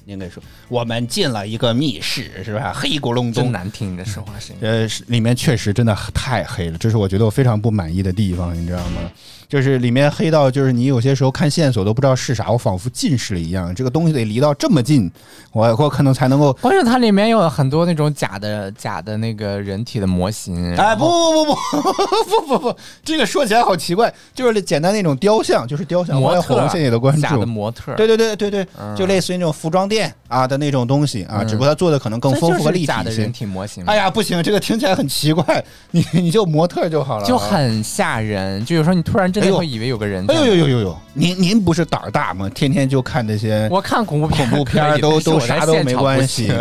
[0.06, 2.72] 应该说我们进了一个密室，是吧？
[2.74, 3.52] 黑咕隆真咚。
[3.52, 4.62] 难听你的说话声音。
[4.62, 9.02] 呃，里面确实真的太黑了，这是我觉得我非常不满意的地方，你知道吗？
[9.48, 13.74] 就是里面黑到，就是你有些时候看线索都不知道是啥，我仿佛近视了一样。
[13.74, 15.12] 这个东西得离到这么近，
[15.52, 16.54] 我我可能才能够。
[16.54, 20.72] 关键它里面有很多那种假的假的那个人体的模型。
[20.72, 27.46] 哎，然不不不不不不不，这个说起来好奇怪，就是简单那种雕像，就是雕像，我也模特红线也的关注假的注。
[27.46, 33.32] 模特，对对对对对，嗯就类似于那种服装店啊的那种东西啊，嗯只不过它做的可能更丰富和立体是假的人。
[33.32, 33.84] 体模型。
[33.86, 40.40] 哎呀，不行，这个听起来很奇怪，你你就模特就好了，就很吓人，就有时候你突然真会以为有个人在哎。
[40.40, 40.98] 呦呦呦呦呦！
[41.14, 42.50] 您您不是胆儿大吗？
[42.50, 46.52] 天天就看这些我看恐怖片，恐怖片都都啥都没关系。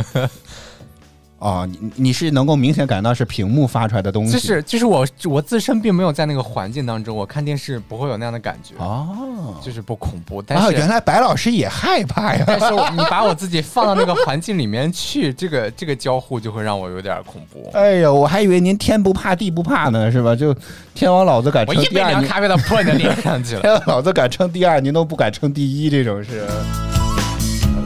[1.43, 10.41] 但是我在现场不行啊，你你是能够明显感到是屏幕发出来的东西，就是就是我我自身并没有在那个环境当中，我看电视不会有那样的感觉，哦就是不恐怖。
[10.41, 12.45] 但啊，是、原来白老师也害怕呀。
[12.47, 17.71] 但是你把我自己放到那个 环境里面去，这个这个交互就会让我有点恐怖。
[17.75, 20.37] 哎呀，我还以为您天不怕地不怕呢，是吧？
[20.37, 20.55] 就
[20.95, 23.63] 天王老子敢我一杯称第二，您凉咖啡都泼你的脸上去了。
[23.63, 26.47] 天王老子敢称第二，您都不敢称第一，这种是。
[26.49, 26.65] 呃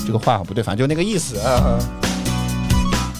[0.06, 2.05] 这个话不对，反正就那个意思啊。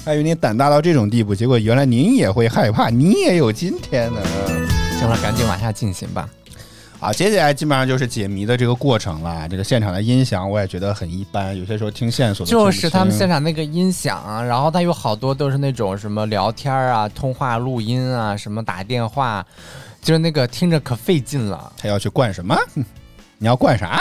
[0.07, 4.21] 还以为您胆大到这种地步，结果原来您也会害怕，你也有今天呢。
[5.01, 6.29] 行了，赶紧往下进行吧。
[7.01, 9.49] 啊，接下来基本上就是解谜的这个过程了。
[9.49, 19.45] 这个现场的音响我也觉得很一般，有些时候听线索就是他们现场那个音响啊，然后它有好多都是那种什么聊天啊、通话录音啊、什么打电话，
[20.01, 21.73] 就是那个听着可费劲了。
[21.77, 22.57] 他要去灌什么？
[23.39, 24.01] 你要灌啥？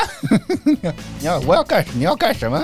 [0.63, 2.62] 你要我要干你要干什么？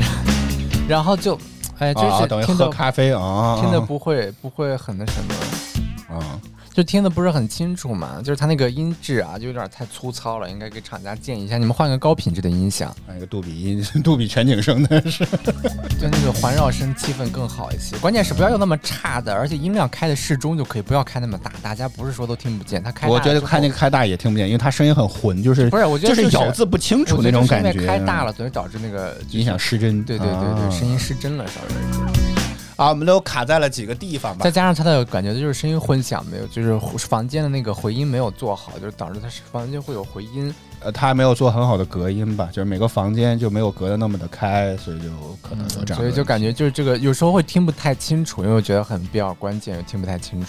[0.88, 1.38] 然后就，
[1.78, 6.40] 哎，就啊，等于是听的喝咖啡啊，听的不会不会很那什么，啊。
[6.74, 17.96] 就听的不是很清楚嘛，就是它那个音质啊，就有点太粗糙了，应该给厂家建议一下，你们换个高品质的音响，换一个杜比音， 杜比全景声的是，就那个环绕声气氛更好一些。
[17.98, 22.82] 关键是不要用那么差的，而且音量开的适中就可以，不要开那么大，大家不是说都听不见。
[22.82, 30.02] 它开大我觉得开那个开大也听不见，因为它声音很混，就是不是，我觉得就是咬字不清楚那种感觉因觉，为开大了，所以导致那个就是影响失真。
[30.02, 32.33] 对对对对，啊声音失真了稍微。
[32.76, 34.50] 啊，我们都卡在了几个地方吧再。
[34.50, 40.52] 加上它的感觉就是声音混响没有，就是房间的那个回音没有做好，就是导致它是房间会有回音。
[40.80, 45.08] 呃，它没有做很好的隔音吧，就是每个房间就没有隔得那么的开，所以就
[45.40, 45.96] 可能有这样。
[45.96, 50.48] 所以就感觉就是这个有时候会听不太清楚，因为我觉得很比较关键，又听不太清楚。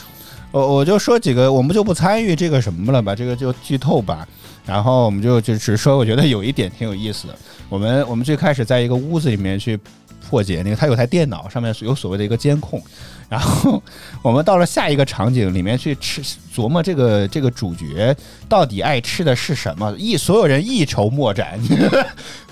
[0.52, 4.28] 我我就说几个，我们就不参与这个什么了吧，这个就剧透吧。
[4.66, 7.38] 然后我们就就只说，我觉得有一点挺有意思的。
[7.70, 9.80] 我们我们最开始在一个屋子里面去
[10.30, 12.82] 破解那个，他有台电脑上面有所谓的一个监控，
[13.30, 13.82] 然后
[14.22, 16.22] 我们到了下一个场景里面去吃
[16.54, 18.16] 琢磨这个这个主角
[18.50, 21.60] 到底爱吃的是什么，一所有人一筹莫展。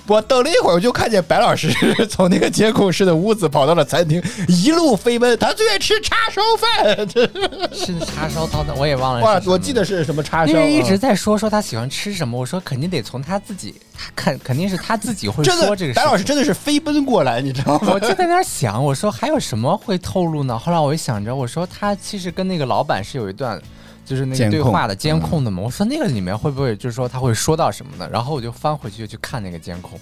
[0.07, 1.71] 我等了一会儿，我就看见白老师
[2.09, 5.37] 从那个监控室的屋子跑到了餐厅，一路飞奔。
[5.39, 7.07] 他最爱吃叉烧饭，
[7.73, 9.21] 是叉烧汤的，我也忘了。
[9.21, 15.99] 哇，我记得是什么叉烧，因为一直啊在说说他喜欢吃什么，我说肯定得从他自己，他肯肯定是他自己会说这个事。
[15.99, 17.91] 白老师真的是飞奔过来，你知道吗？
[17.95, 20.57] 我就在那儿想，我说还有什么会透露呢？
[20.59, 23.61] 后来我就想着，我说他其实跟那个老板是有一段。
[24.05, 28.07] 就是那个对话的监控的嘛，我说那个里面会不会就是说他会说到什么呢？
[28.11, 29.99] 然后我就翻回去就去看那个监控，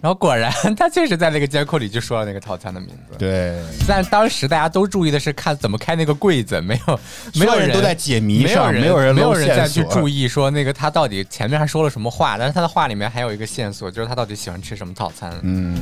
[0.00, 3.16] 然后果然 他确实在那个监控里就说了那个套餐的名字。
[3.18, 7.00] 对，但当时大家都注意的是看怎么开那个柜子，没有
[7.34, 15.32] 没有人都在解谜上，没有人没有人没有人再去注意说那个他到底前面还说了什么话，但是他的话里面还有一个线索，就是他到底喜欢吃什么套餐。
[15.42, 15.80] 嗯，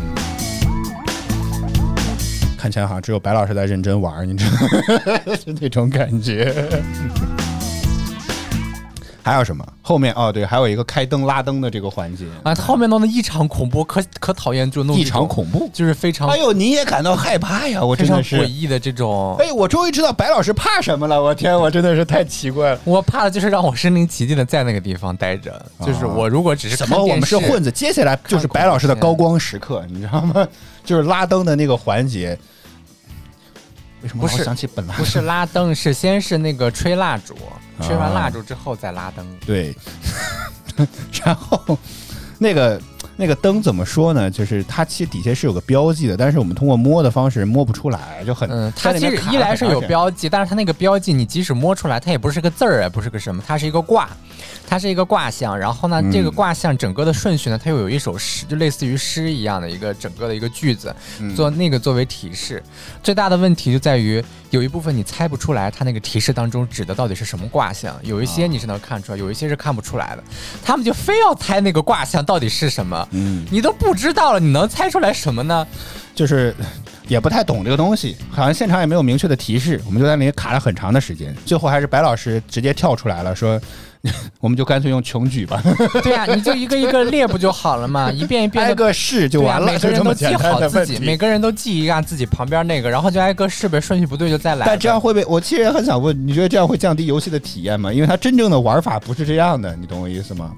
[2.58, 5.34] 看起来好像只有白老师在认真玩，你知道吗？
[5.42, 6.54] 是那种感觉。
[9.22, 9.64] 还有什么？
[9.80, 15.70] 后面哦，对，还有一个开灯拉灯的这个环节，啊，他后面弄得异常恐怖，可可讨厌，就弄异常恐怖。
[15.72, 17.82] 就是非常哎呦，你也感到害怕呀！
[17.84, 19.36] 我真的是诡，异的这种。
[19.38, 21.22] 哎，我终于知道白老师怕什么了。
[21.22, 22.80] 我天，我真的是太奇怪了。
[22.84, 27.02] 我怕的就是让我身临其境的在那个地方待着，就是我如果只是什么？
[27.02, 30.46] 我们是混子，接下来就是白老师的高光时刻，你知道吗？
[30.84, 32.36] 就是拉灯的那个环节。
[34.02, 37.36] 为什么老不是想起本来不是 拉灯，是先是那个吹蜡烛，
[37.80, 39.26] 吹完啊蜡烛之后再拉灯。
[39.46, 39.74] 对，
[41.24, 41.78] 然后
[42.38, 42.80] 那个
[43.22, 44.28] 那那个灯怎么说呢？
[44.28, 54.08] 就是它其实底下是有个标记的，但是我们通过摸的方式摸不出来，就很嗯，它其实一来是有标记，但是它那个标记你即使摸出来，它也不是个字儿，也不是个什么，它是一个卦，
[54.66, 55.56] 它是一个卦象。
[55.56, 62.60] 然后呢，嗯这个卦象整个的顺序呢，它又有一首诗，就类似于诗一样的一个整个的一个句子，嗯做那个作为提示。
[63.04, 64.20] 最大的问题就在于
[64.50, 67.96] 有一部分你猜不出来，它那个提示当中指的到底是什么卦象。
[68.02, 70.24] 有一些你是能看出来，有一些是看不出来的。
[70.64, 75.66] 他们就非要猜那个卦象到底是什么，嗯，你都不知道了，你能猜出来什么呢？
[76.14, 76.54] 就是
[77.08, 81.34] 也不太懂这个东西，好像现场也没有明确的提示，我们就在那里卡了很长的时间。
[81.46, 83.58] 最后还是白老师直接跳出来了，说
[84.40, 85.62] 我们就干脆用穷举吧，
[86.02, 88.70] 对呀、你就一个一个列不就好了嘛，一遍一遍的。
[88.70, 90.98] 挨个试就、完了，每个人都记好自己。
[90.98, 94.66] 每个人都记一下自己旁边那个，然后就挨个试呗，顺序不对就再来。
[94.66, 95.24] 但这样会不会？
[95.26, 97.92] 我其实也很想问，你觉得这样会降低游戏的体验吗？
[97.92, 100.52] 因为它真正的玩法不是这样的，你懂我意思吗？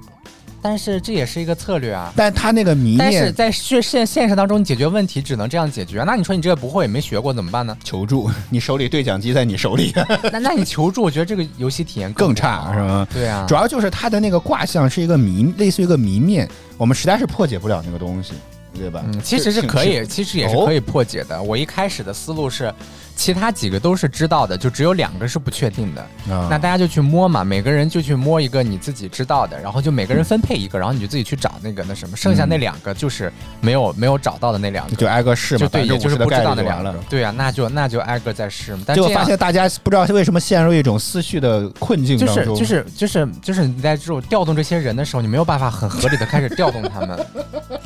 [0.65, 2.11] 但是这也是一个策略啊。
[2.15, 6.03] 但他那个谜面但是在现现现实当中，你解决问题只能这样解决。
[6.07, 7.77] 那你说你这个不会也没学过怎么办呢？
[7.83, 9.93] 求助， 你手里对讲机在你手里，
[10.33, 13.07] 那那你求助，我觉得这个游戏体验更不差是吗？
[13.13, 18.33] 对啊，主要就是它的那个卦象是一个谜，类似于一个谜面，我们实在是破解不了那个东西，
[18.77, 19.01] 对吧？
[19.05, 21.41] 嗯，其实是可以，其实也是哦可以破解的。
[21.41, 22.73] 我一开始的思路是，
[23.15, 26.01] 其他几个都是知道的，就只有两个是不确定的。
[26.33, 36.93] 啊那大家就去摸嘛，每个人就去摸一个你自己知道的，然后就每个人分配一个，然后你就自己去找那个那什么，剩下那两个就是没有没有找到的那两个，就挨个试嘛，就对，也就是不知道那两个。。
[37.09, 38.83] 对啊，那就那就挨个再试嘛。
[38.85, 47.25] 但结果发现大家不知道为什么陷入一种思绪的困境就当中，是就是就是就是你在这种调动这些人的时候，你没有办法很合理的开始调动他们，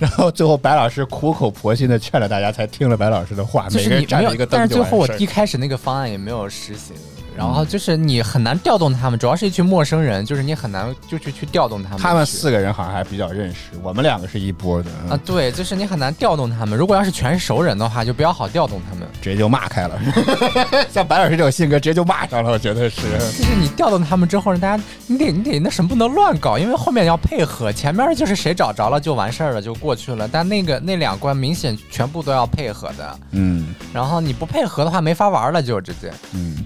[0.00, 6.96] 然后最后白老师苦口婆心的劝了大家，才听了白老师的话，就是每个人站了一个，灯但是最后我一开始那个方案也没有实行。
[7.36, 11.98] 然后就是你很难调动他们，主要是一群陌生人，就是你很难就去去调动他们。
[11.98, 16.78] 他们四个人好像还比较认识，我们两个是一波的，啊，对，就是你很难调动他们。
[16.78, 19.06] 如果要是全是熟人的话，就比较好调动他们。
[19.22, 20.00] 直接就骂开了。
[20.90, 23.02] 像白老师这种性格，直接就骂上了，我觉得是。
[23.38, 30.28] 就是你调动他们之后，大家你得你得那什么不能乱搞，因为后面要配合，前面就是谁找着了就完事儿了，就过去了。
[30.30, 36.10] 但那个那两关明显全部都要配合的，嗯然后你不配合的话没法玩了，就直接。
[36.32, 36.56] 嗯，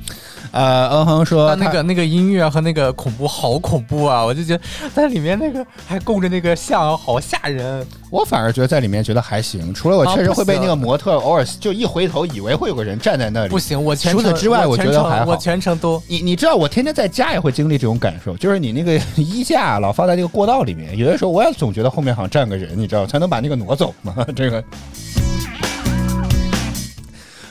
[0.54, 4.24] 呃，嗯哼说那个那个音乐和那个恐怖好恐怖啊！
[4.24, 4.62] 我就觉得
[4.94, 7.84] 在里面那个还供着那个像，好吓人。
[8.08, 13.48] 我反而觉得在里面觉得还行，除了我啊确实会被那个模特偶尔就一回头，以为会有个人站在那里。
[13.48, 24.14] 不行，我全除此之外我觉得还好我全程都你你知道，我天天在家也会经历这种感受，就是你那个衣架老放在那个过道里面，有的时候我也总觉得后面好像站个人，你知道，才能把那个挪走嘛。
[24.36, 24.62] 这个。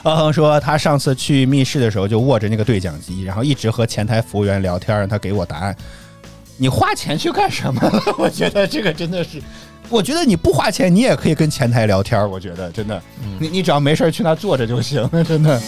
[0.03, 5.75] 阿恒说，他上次去密室的时候就握着那个对讲机，然后一直和前台服务员聊天，让他给我答案。
[6.57, 7.81] 你花钱去干什么？
[8.17, 9.41] 我觉得这个真的是，
[9.89, 12.29] 我觉得你不花钱，你也可以跟前台聊天。
[12.29, 13.01] 我觉得真的，
[13.39, 15.59] 你你只要没事儿去那坐着就行， 真的。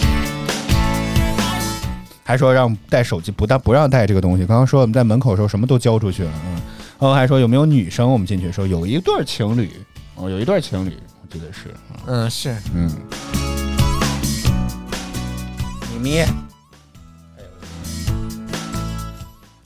[2.26, 4.46] 还说让带手机，不但不让带这个东西。
[4.46, 6.62] 刚刚说我们在门口的时候什么都交出去了，嗯。
[7.00, 8.12] 然后还说有没有女生？
[8.12, 9.72] 我们进去的时候有一对情侣，
[10.16, 11.74] 哦，有一对情侣，我记得是，
[12.08, 13.65] 嗯是嗯。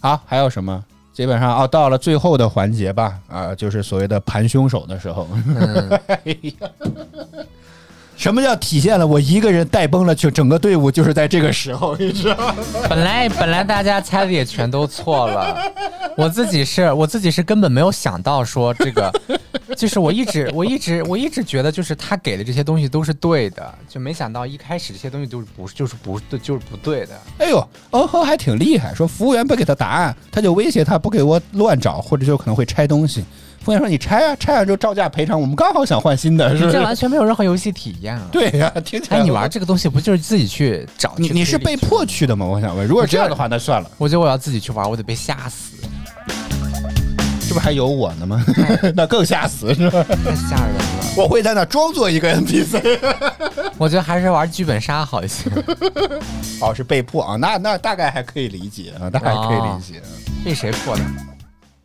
[0.02, 0.84] 好，还有什么？
[1.12, 5.28] 基本上哦，到了最后的环节吧，啊、就是所谓的盘凶手的时候。
[5.34, 6.70] 嗯 哎呀，
[8.20, 10.92] 什么叫体现了我一个人带崩了就整个队伍？
[10.92, 12.56] 就是在这个时候， 你知道吗？
[12.90, 15.58] 本来本来大家猜的也全都错了，
[16.18, 19.10] 我自己是我自己是根本没有想到说这个，
[19.74, 27.18] 就是我一直我一直我一直觉得就是他给的这些东西都是对的，就没想到一开始这些东西都是不就是不对就是不对的。
[27.38, 33.24] 哎呦，欧亨还挺厉害，说服务员不给他答案，他就威胁他不给我乱找，或者就可能会拆东西。
[33.62, 41.14] 服务员说：“你拆啊，拆完之后照价赔偿，我们刚好想换新的，是不是完全没有任何游戏体验啊！？”对呀、听起来哎，你玩这个东西不就是自己去找？
[41.18, 42.46] 你你是被迫去的吗？
[42.46, 45.76] 我想问，如果这样的话，那算了，我觉得我要自己去玩，我得被吓死，
[47.48, 48.44] 这不还有我呢吗？
[48.96, 50.04] 那更吓死是吧？
[50.04, 50.84] 太吓人了。
[51.18, 52.98] 我会在那装作一个 NPC，
[53.78, 55.50] 我觉得还是玩剧本杀好一些。
[56.62, 60.02] 哦，是被迫啊，那那大概还可以理解啊，大概可以理解。
[60.46, 61.04] 被谁破的？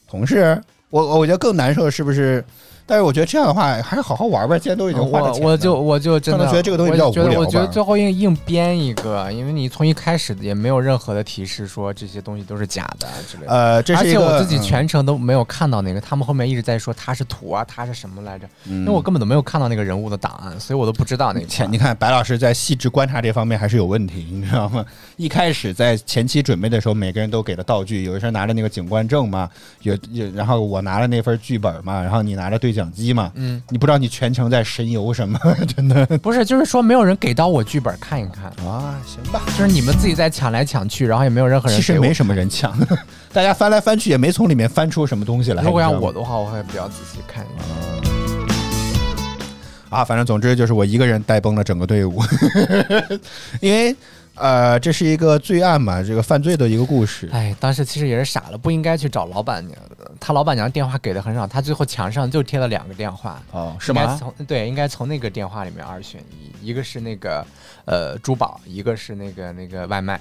[0.07, 0.63] 同事，
[0.95, 2.45] 我我觉得更难受的是不是
[2.87, 13.53] 但是我觉得这样的话还是好好玩吧，既然都已经花了钱了我我就我就真的觉得这个东西比较我觉得无聊吧我觉得最后硬硬编一个，因为你从一开始也没有任何的提示说这些东西都是假的之类的。
[13.53, 18.47] 呃，这而且是一个我自己嗯全程都没有看到那个，他们后面一直在说他是图啊，他是什么来着？
[18.67, 21.47] 嗯因为我根本都没有看到那个人物的档案，所以我都不知道那个。
[21.47, 24.85] 前你看白老师在细致观察这方面还是有问题， 你知道吗？
[25.17, 29.49] 一开始在前期准备的时候，每个人都给了道具，有的人拿着那个警官证嘛，
[29.83, 35.39] 有有，然后我拿了那份剧本嘛，然后你拿着对讲机嘛，嗯，你不知道你全程在神游什么，
[35.75, 39.41] 真的不是，就是说没有人给到我剧本看一看，啊，行吧。
[39.57, 42.77] 就是你们自己在抢来抢去，然后也没有任何人其实没什么人抢，
[43.33, 45.63] 大家翻来翻去也没从里面翻出什么东西来。
[45.63, 47.65] 如果让你知道吗我的话，我会比较仔细看一下。
[49.91, 52.21] 啊，反正总之就是我一个人带崩了整个队伍，
[53.61, 53.95] 因为
[54.37, 57.29] 呃，这是一个罪案嘛，这个犯罪的一个故事。
[57.33, 60.11] 哎，当时其实也是傻了，不应该去找老板娘的。
[60.21, 63.43] 他老板娘电话给的很少，他最后墙上就贴了两个电话。
[63.53, 64.17] 哦，是吗？
[64.19, 67.47] 从对，应该从那个电话里面二选一，一个是那个
[67.85, 70.21] 呃珠宝，一个是那个那个外卖，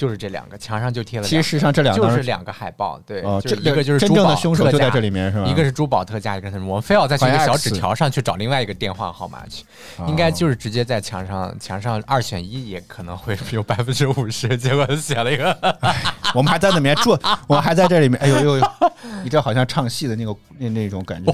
[0.00, 1.26] 就是这两个，墙上就贴了。
[1.26, 5.44] 其实实际上这两个就是两个海报，对，哦，就是一个就是真正的凶手就在这里面是吧？
[5.46, 6.68] 一个是珠宝特价，一个是什么？
[6.68, 9.62] 我们非要再去一个小纸条上去找另外一个电话号码去，
[10.08, 14.56] 应该就是直接在墙上墙上二选一，也可能会有百分之五十。
[14.56, 15.54] 结果写了一个，
[16.34, 17.10] 我们还在里面住，
[17.46, 18.72] 我们还在这里面，哎呦呦呦，
[19.22, 21.30] 你这好像唱戏的那个那那种感觉，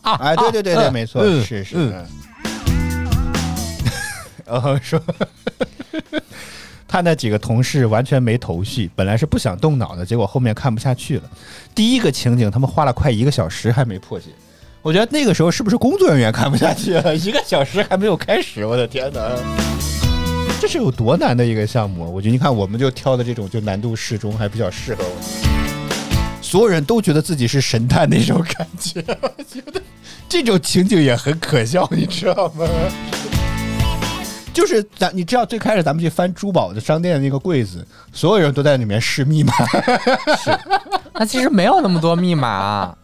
[0.00, 1.76] 哎，对对对对，没错，嗯是是。
[1.76, 2.06] 嗯
[4.46, 4.98] 然后 说，
[6.88, 11.22] 他那几个同事完全没头绪，本来是不想动脑的，结果后面看不下去了。
[11.74, 14.26] 第一个情景，他们花了快一个小时还没破解。
[14.82, 17.14] 我觉得那个时候是不是工作人员看不下去了？
[17.16, 19.20] 一个小时还没有开始，我的天哪！
[20.60, 22.10] 这是有多难的一个项目？
[22.10, 25.16] 我觉得你看，我们就挑的这种就难度适中，还比较适合我。
[26.40, 29.82] 所有人都觉得自己是神探那种感觉，我觉得
[30.28, 32.64] 这种情景也很可笑，你知道吗？
[34.56, 39.52] 就是咱，你知道最开始咱们去翻珠宝的商店的那个柜子，所有人都在里面试密码，
[41.12, 42.96] 那其实没有那么多密码，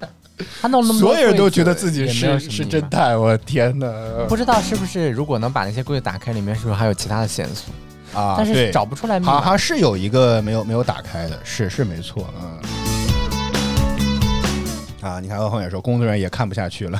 [0.62, 3.20] 他弄那么多所有人都觉得自己是是侦探。
[3.20, 3.86] 我天哪！
[4.26, 8.18] 不知道是不是如果能把那些柜子打开，里面是不是还有其他的线索？
[8.18, 9.34] 啊，但是找不出来密码。
[9.34, 12.58] 好像是有一个没有没有打开的，是是没错，嗯。
[15.02, 16.98] 啊，你看欧恒也说，工作人员也看不下去了。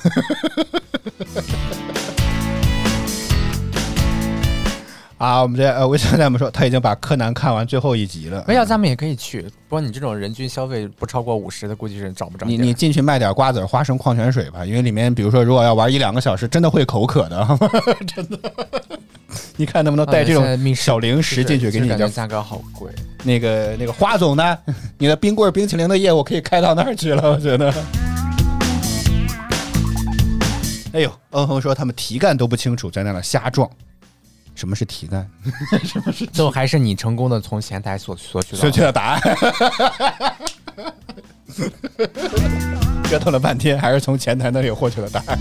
[5.22, 8.44] 啊，我们这呃，微笑在我们说他已经把柯南看完最后一集了。
[8.48, 12.44] 微笑咱们也可以去，不过你这种人均消费不超过五十的，估计是找不着。
[12.44, 17.58] 你你进去卖点瓜子、花生、矿泉水吧，因为里面比如说如果要玩一两个小时，真的会口渴的，
[18.04, 18.36] 真的。
[19.54, 22.90] 你看能不能带这种小零食进去，给你点感觉价格好贵。
[23.22, 24.58] 那个那个花总呢？
[24.98, 27.72] 你的冰棍冰淇淋的业务可以开到那儿去了，我觉得。
[30.92, 33.70] 哎呦，嗯哼说他们题干都不清楚，在那儿瞎撞。
[34.54, 35.26] 什么是题干？
[36.32, 39.20] 最后还是你成功的从前台索索取到正确的答案。
[43.10, 45.38] 折腾了半天，还是从前台那里获取了答案。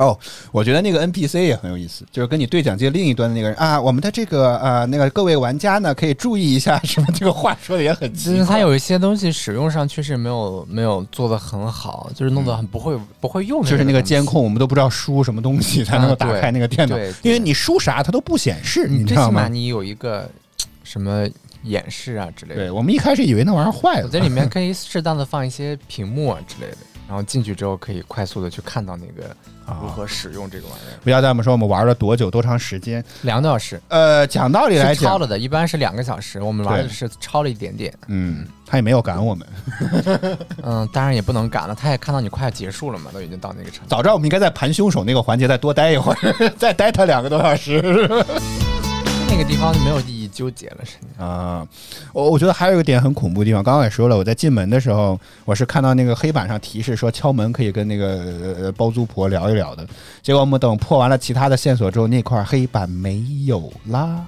[0.00, 0.18] 哦，
[0.50, 8.32] 我觉得那个 NPC 也很有意思，就是跟你对讲机另一端的那个人啊，我们的这个呃那个各位玩家呢，可以注意一下，什么这个话说的也很奇怪。
[8.38, 13.62] 就是它有一些东西使用上确实没有没有做的很好，就是弄得很不会、不会用。
[13.62, 19.30] 就是那个监，控，我们都不知道输什么东西才能够打开那个电脑，因为你输啥它都不显示，你知道吗？
[19.30, 20.26] 最起码你有一个
[20.82, 21.28] 什么
[21.64, 22.62] 演示啊之类的。
[22.62, 26.76] 对我们一开始以为那玩意儿坏了，我在里面可以适当的放一些屏幕啊之类的，
[27.10, 29.34] 然后进去之后可以快速的去看到那个
[29.82, 30.94] 如何使用这个玩意儿。
[31.02, 37.92] 不要在我们说我们玩了多久多长时间，两个多小时，呃，讲道理来讲，超了的，一般是两个小时，我们玩的是超了一点点。
[38.06, 39.48] 嗯，他也没有赶我们，
[40.62, 43.86] 嗯，当然也不能赶了，他也看到你快要结束了嘛，都已经到那个程度。
[43.88, 48.08] 早知道我们应该在盘凶手那个环节再多待一会儿， 再待他两个多小时。
[49.32, 51.24] 那个地方就没有意义纠结了，是吗？
[51.24, 51.68] 啊，
[52.12, 59.86] 我我觉得还有一个点很恐怖的地方，刚刚也说了，我在进门的时候，我是看到那个黑板上提示说敲门可以跟那个呃包租婆聊一聊的，
[60.20, 64.26] 结果我们等破完了其他的线索之后，那块黑板没有啦，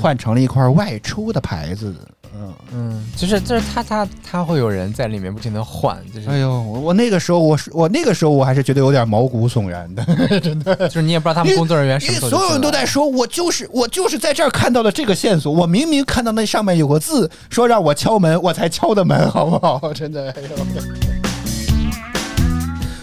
[0.00, 1.92] 换成了一块外出的牌子。
[2.34, 10.04] 嗯，嗯，就是就是他他他会有人在里面不停的换，就是、哎呦，我我那个时候我是我那个时候我还是觉得有点毛骨悚然的，
[10.40, 19.90] 真的就是你也不知道他们工作人员是因为么时候所有人都在说，我就是我就是在这儿看到了这个线索，我明明看到那上面有个字说让我敲门，我才敲的门，好不好？
[19.94, 21.07] 真的，哎呦。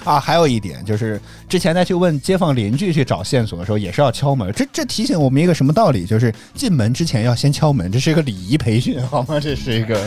[0.06, 4.53] 啊，还有一点就是，之前再去问街坊邻居去找线索的时候，也是要敲门。
[4.53, 6.06] 这这提醒我们一个什么道理？
[6.06, 9.39] 就是进门之前要先敲门，这是一个礼仪培训，好吗？
[9.39, 9.99] 这是一个。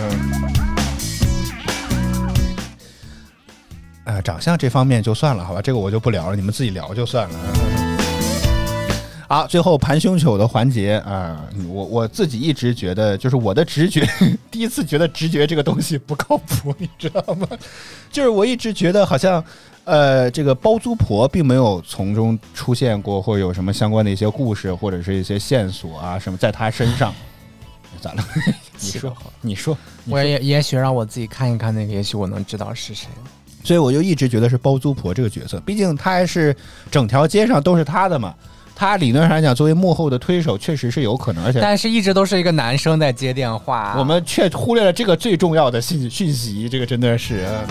[4.04, 7.38] 呃，长相这方面就算了，好吧，这个我就不聊了，你们自己聊就算了。
[9.28, 14.08] 好，最后盘胸球的环节啊、我我自己一直觉得，就是我的直觉，
[14.50, 17.46] 第一次觉得直觉这个东西不靠谱，你知道吗？
[18.10, 19.44] 就是我一直觉得好像，
[19.88, 27.14] 呃，这个包租婆并没有从中出现过，或者有什么相关的一些故事，或者是一些线索啊什么在他身上。
[27.98, 28.22] 咋了？
[28.78, 33.08] 你说， 你说，你说我也也许让我自己看一看那个，也许我能知道是谁。
[33.64, 36.54] 所以我就一直觉得是包租婆这个角色，毕竟她还是
[36.90, 38.34] 整条街上都是她的嘛。
[38.78, 47.44] 她理论上来讲，作为幕后的推手，确实是有可能，而且但是一直都是一个男生在接电话，我们却忽略了这个最重要的信讯息，这个真的是。
[47.44, 47.64] 呃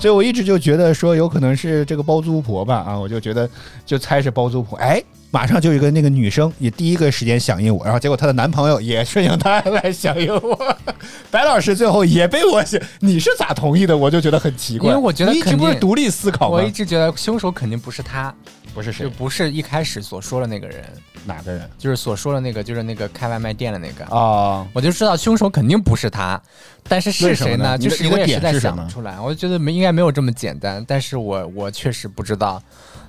[0.00, 3.46] 所以我一直就觉得说有可能是这个包租婆吧，啊，我就觉得
[3.84, 10.76] 就猜是包租婆，哎，马上就有一个那个女生也第一个时间响应我，然后结果她的男朋友也顺应她来响应我，
[11.30, 13.94] 白老师最后也被我想，你是咋同意的？
[13.94, 16.56] 我就觉得很奇怪，因为我觉得你一直肯定不是独立思考吗？
[16.56, 18.34] 我一直觉得凶手肯定不是他，
[18.74, 19.04] 不是谁。
[19.06, 20.84] 就不是一开始所说的那个人，
[21.24, 21.68] 哪个人？
[21.78, 24.04] 就是所说的那个，就是那个开外卖店的那个。
[24.06, 24.66] 啊？
[24.72, 26.40] 我就知道凶手肯定不是他，
[26.88, 27.76] 但是是谁呢？
[27.76, 32.62] 就是我也点是什么实在想不出来，我觉得没应该没有这么简单，但是我我确实不知道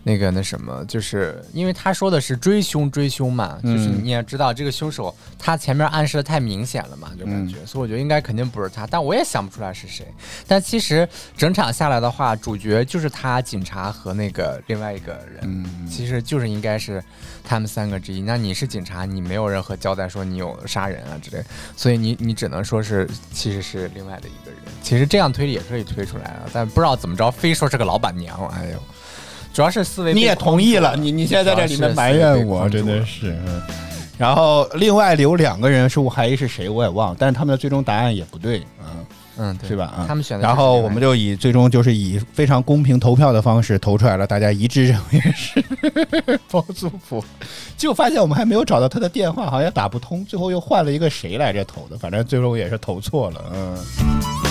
[0.03, 10.05] 那个那什么，就是因为他说的是追凶追凶嘛，就是嗯你也知道这个凶手他前面暗示的太明显了嘛，就感嗯觉，所以我觉得应该肯定不是他，但我也想不出来是谁。
[10.47, 17.03] 但其实整场下来的话，主角就是他警察和那个另外一个人，嗯其实就是应该是
[17.43, 18.21] 他们三个之一。
[18.21, 21.43] 那你是警察，你没有任何交代说你有杀人啊之类，
[21.75, 24.59] 所以你你只能说是其实是另外的一个人。
[24.81, 28.35] 其实这样推理也可以推出来啊，但不知道怎么着，非说是个老板娘。
[28.47, 28.83] 哎呦，
[29.53, 33.31] 主要是思维你也同意了，你你现在在这里面埋怨我，真的是。
[33.45, 33.61] 嗯
[34.17, 39.05] 然后另外留两个人是我怀疑是谁，我也忘了，但是他们的最终答案也不对，嗯，
[39.39, 39.85] 嗯，对是吧？
[39.85, 45.63] 啊，他们选的然后我们就以最终就是以非常公平投票的方式投出来了，大家一致认为是
[46.51, 47.23] 包租婆。
[47.75, 54.50] 结果发现我们还没有找到他的电话，好像也打不通，最后又换了一个谁来着投的，反正最终也是投错了，嗯。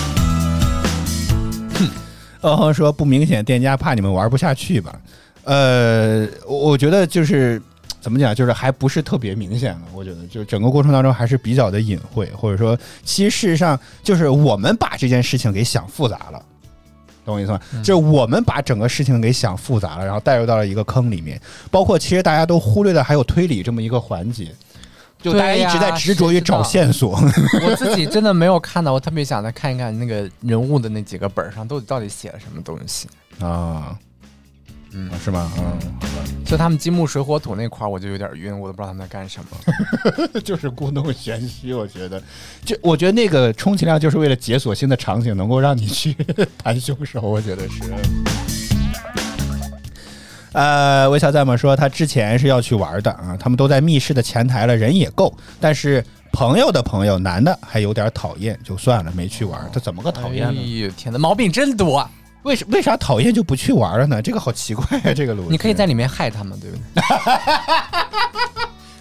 [2.41, 4.99] 二号说不明显，店家怕你们玩不下去吧？
[5.43, 7.61] 呃，我我觉得就是
[7.99, 9.81] 怎么讲，就是还不是特别明显了。
[9.93, 16.43] 我觉得就整个过程当中还是比较的隐晦，或者说，其实事实上就是我们把这件事情给想复杂了。
[17.23, 17.59] 懂我意思吗？
[17.83, 21.39] 就是我们把整个事情给想复杂了，然后带入到了一个坑里面。
[21.69, 24.47] 包括其实大家都忽略的还有推理这么一个环节，
[25.21, 27.11] 就大家一直在执着于找线索。
[27.65, 33.07] 我自己真的没有看到，我特别想再看一看那个人物的那几个本上，到底到底写了什么东西。
[33.39, 33.97] 啊，
[34.93, 35.51] 嗯是吗？
[35.57, 35.63] 嗯，
[35.99, 40.39] 好吧就他们金木水火土那块儿，我就有点晕，我都不知道他们在干什么。
[40.43, 42.21] 就是故弄玄虚，我觉得，
[42.65, 46.13] 就我觉得那个充其量就是为了解锁新的场景，能够让你去
[46.61, 47.83] 谈凶手，我觉得是。
[50.53, 59.69] 呃，微笑在吗说他之前是要去玩的啊，他们都在密室的前台了，人也够，但是朋友的朋友男的还有点讨厌，就算了，没去玩。
[59.73, 60.79] 他怎么个讨厌哎呢？
[60.81, 62.07] 呦天哪，毛病真多！
[62.43, 64.21] 为什为啥讨厌就不去玩了呢？
[64.21, 65.47] 这个好奇怪啊，这个逻辑。
[65.51, 67.03] 你可以在里面害他们，对不对？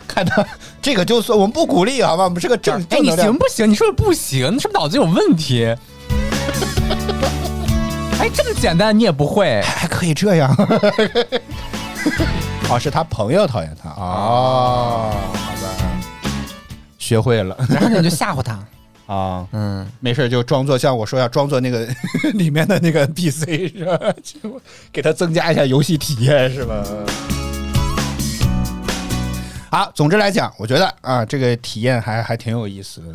[0.06, 0.44] 看到
[0.82, 2.24] 这个就算我们不鼓励好吗？
[2.24, 3.68] 我们是个正哎，你行不行？
[3.70, 5.74] 你说不行，你是不是脑子有问题？
[8.20, 9.60] 哎，这么简单你也不会？
[9.62, 10.54] 还可以这样？
[12.68, 15.68] 哦，是他朋友讨厌他哦，好吧，
[16.98, 18.58] 学会了 然后你就吓唬他。
[19.12, 21.84] 啊，嗯，没事就装作像我说要装作那个
[22.34, 23.98] 里面的那个 NPC 是吧？
[24.22, 24.60] 就
[24.92, 26.84] 给他增加一下游戏体验是吧？
[29.70, 33.06] 好，总之来讲，我觉得啊，这个体验还还挺有意思的。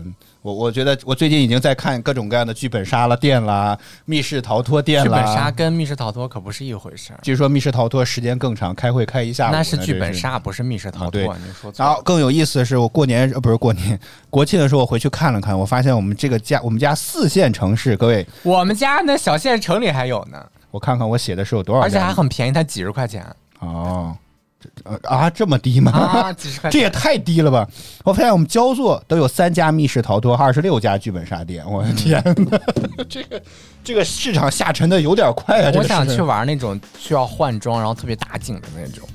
[0.41, 5.03] 我我觉得我最近已经在看各种各样的剧本杀了店啦、密室逃脱店啦。
[5.03, 9.51] 剧本杀跟密室逃脱可不是一回事儿，据说密室逃脱时间更长，开会开一下午。
[9.51, 11.35] 那是剧本杀，不是密室逃脱。
[11.39, 11.89] 你说错了。
[11.89, 13.99] 然后更有意思的是，我过年呃不是过年，
[14.29, 20.41] 国庆的时候我回去看了看，我发现我们这个家我们家四线城市，各位，我们家那小县城里还有呢，
[20.71, 23.25] 我看看我写的是有多少，而且还很便宜，才几十块钱
[23.59, 24.15] 哦，
[25.03, 25.91] 啊这么低吗？
[25.91, 26.69] 啊，几十块。
[26.69, 27.67] 这也太低了吧！
[28.03, 32.59] 我发现我们焦作都有三家密室逃脱，二十六家剧本杀店，我的天哪，
[33.09, 33.41] 这个
[33.83, 35.71] 这个市场下沉的有点快啊！
[35.71, 39.07] 这个我想去玩那种需要换装，然后特别打景的那种。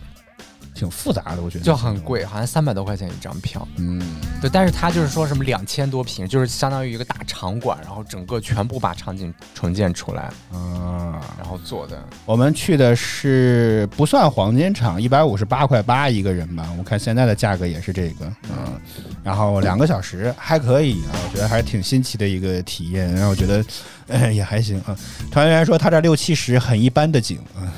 [0.81, 3.68] 挺复杂的，我觉得就很贵，好像三百多块钱一张票。
[3.76, 4.01] 嗯，
[4.41, 12.03] 对，但是他就是说什么两千多平，就是相当于一个大场馆，然后整个全部把场景重建出来，啊，然后做的。
[12.24, 16.66] 我们去的是不算黄金场，一百五十八块八一个人吧。
[16.78, 18.81] 我看现在的价格也是这个，嗯，
[19.22, 23.12] 然后两个小时还可以啊，我觉得还是挺新奇的一个体验。
[23.12, 23.62] 然后我觉得，
[24.07, 24.97] 呃，也还行啊。
[25.31, 27.68] 团员说他这六七十很一般的景啊。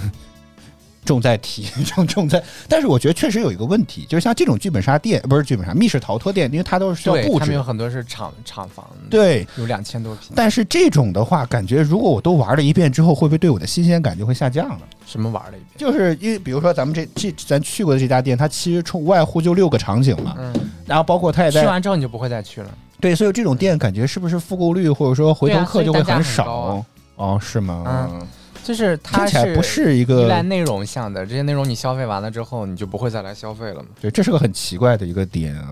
[1.05, 9.47] 重在体， 重重在，但是我觉得确实有一个问题，就是像这种剧本杀店，不是剧本杀密室逃脱店，因为它都是需要，布置他们有，很多是厂厂房，，对。
[9.57, 10.31] 有两千多平。
[10.35, 14.81] 但是这种的话，感觉如果我都玩了一遍之后，会不会对我的新鲜感就会下降了？
[15.07, 15.67] 什么玩了一遍？
[15.77, 20.53] 就是因为比如说咱们这这咱去过的这家店，它其实从无外乎就六个场景嘛，嗯，
[20.87, 22.71] 然后包括它也去在完之后你就不会再去了。
[23.01, 26.85] 对，所以这种店感觉是不是复购率或者说回头客就会很少？
[27.17, 28.09] 哦，是吗？
[28.11, 28.27] 嗯
[28.63, 33.89] 就是它是听起来不是一个依赖内容向的，这些内容你消费完了之后，你就不会再来消费了嘛。
[34.01, 35.69] 对，这是个很奇怪的一个点啊，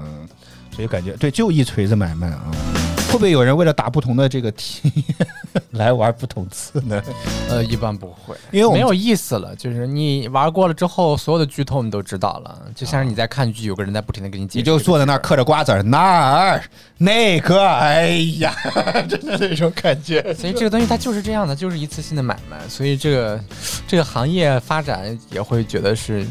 [0.70, 2.44] 所以感觉对，就一锤子买卖啊。
[3.08, 5.04] 会不会有人为了打不同的这个题
[5.72, 7.02] 来玩不同次呢？
[7.48, 9.52] 呃，一般不会，因为我没有意思了。
[9.56, 14.58] 就是你玩过了之后，所有的剧透你都知道了，就像是你在看剧，有个人在不停的给你解释。
[14.58, 16.62] 你就坐在那儿嗑着瓜子儿，那儿
[16.98, 18.54] 那个，哎呀，
[19.10, 20.32] 真的那种感觉。
[20.34, 23.40] 所以这个东西它就是这样的，就是一次性的买卖，所以这个
[23.88, 26.24] 这个行业发展也会觉得是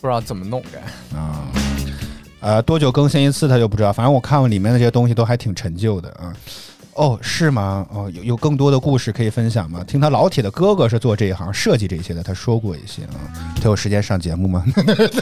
[0.00, 1.18] 不知道怎么弄该。
[1.18, 1.48] 啊，
[2.44, 6.30] 呃，多久更新一次他就不知道，反正我看过里面的这些东西都还挺陈旧的啊。
[6.92, 7.86] 哦，是吗？
[7.90, 9.82] 哦，有有更多的故事可以分享吗？
[9.86, 13.16] 听他老铁的哥哥是做这一行设计这些的，他说过一些啊。
[13.56, 14.62] 他有时间上节目吗？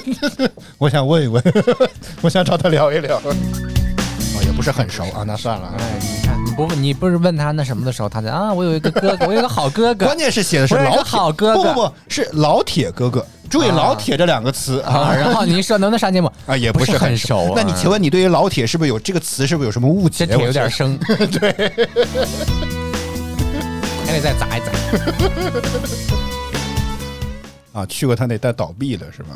[0.78, 1.40] 我想问一问，
[2.22, 3.16] 我想找他聊一聊。
[3.18, 5.74] 哦，也不是很熟啊，那算了啊。
[5.78, 10.18] 哎，你看，你不你不是问他那什么的时候，他在啊，我有一个哥哥，我有一个好哥哥 关。
[10.18, 16.32] 键是写的是老铁好哥哥不不不是老铁哥哥，注意啊老铁这两个词啊，然后您说能不能上节目？
[16.46, 20.24] 啊，也不是是很很熟啊那你请问你对于老铁是不是有这个词是不是有什么误解？
[20.24, 21.52] 这铁有点生， 对，
[24.06, 24.72] 还得再砸一砸。
[27.78, 29.28] 啊，去过他那但倒闭了是吗？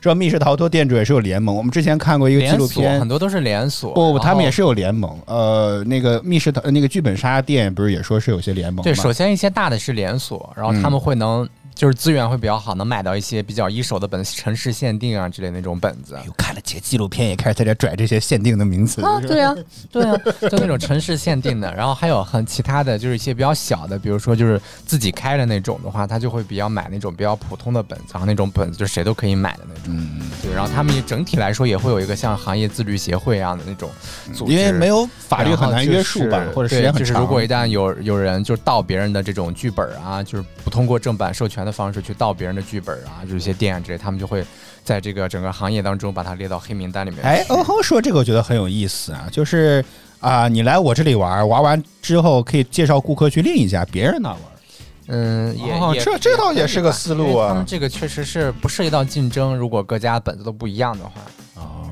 [0.00, 3.08] 说密室逃脱店主也是有联盟，我们之前看过一个纪录片很。
[3.08, 5.16] 多都是连锁，不不，他们也是有联盟。
[5.26, 8.82] 呃，那个密室逃那个剧本杀店不是也说是有些联盟？
[8.82, 11.48] 对，首先一些大的是连锁，然后他们会能
[11.78, 16.18] 就是资源会比较好，能买到一些比较一手的本，城市限定啊之类的那种本子。
[16.26, 19.00] 又看了几个纪录片，也开始在这拽这些限定的名词。
[19.00, 19.54] 啊，对呀、
[19.92, 20.12] 对呀、
[20.50, 29.84] 就那种城市限定的，然后还有很其他的就是一些比较小的，比如说就是自己开的那种的话，他就会比较买那种比较普通的本子，然后那种本子就谁都可以买的那种。
[29.86, 33.88] 嗯，对，然后他们也整体来说也会有一个像行业自律协会一样的那种
[34.34, 37.20] 组织，因为没有法律很难约束吧就是，或者时间很对，就是。
[37.20, 44.44] 如果一旦有有人就是盗别人的这种剧本啊，就是不通过正版授权的方式去盗别人的剧本啊，就是一些店啊之类，他们就会
[44.82, 47.22] 在这个整个行业当中把它列到黑名单里面。
[47.22, 49.84] 哎，欧亨说这个我觉得很有意思啊，就是
[50.20, 54.38] 啊、你来我这里玩，玩完之后可以介绍顾客去另一家别人那玩。
[55.06, 61.12] 嗯，也、也哦这这倒也是个思路啊他们这个确实是不涉及到竞争，如果各家本子都不一样的话，
[61.54, 61.90] 哦，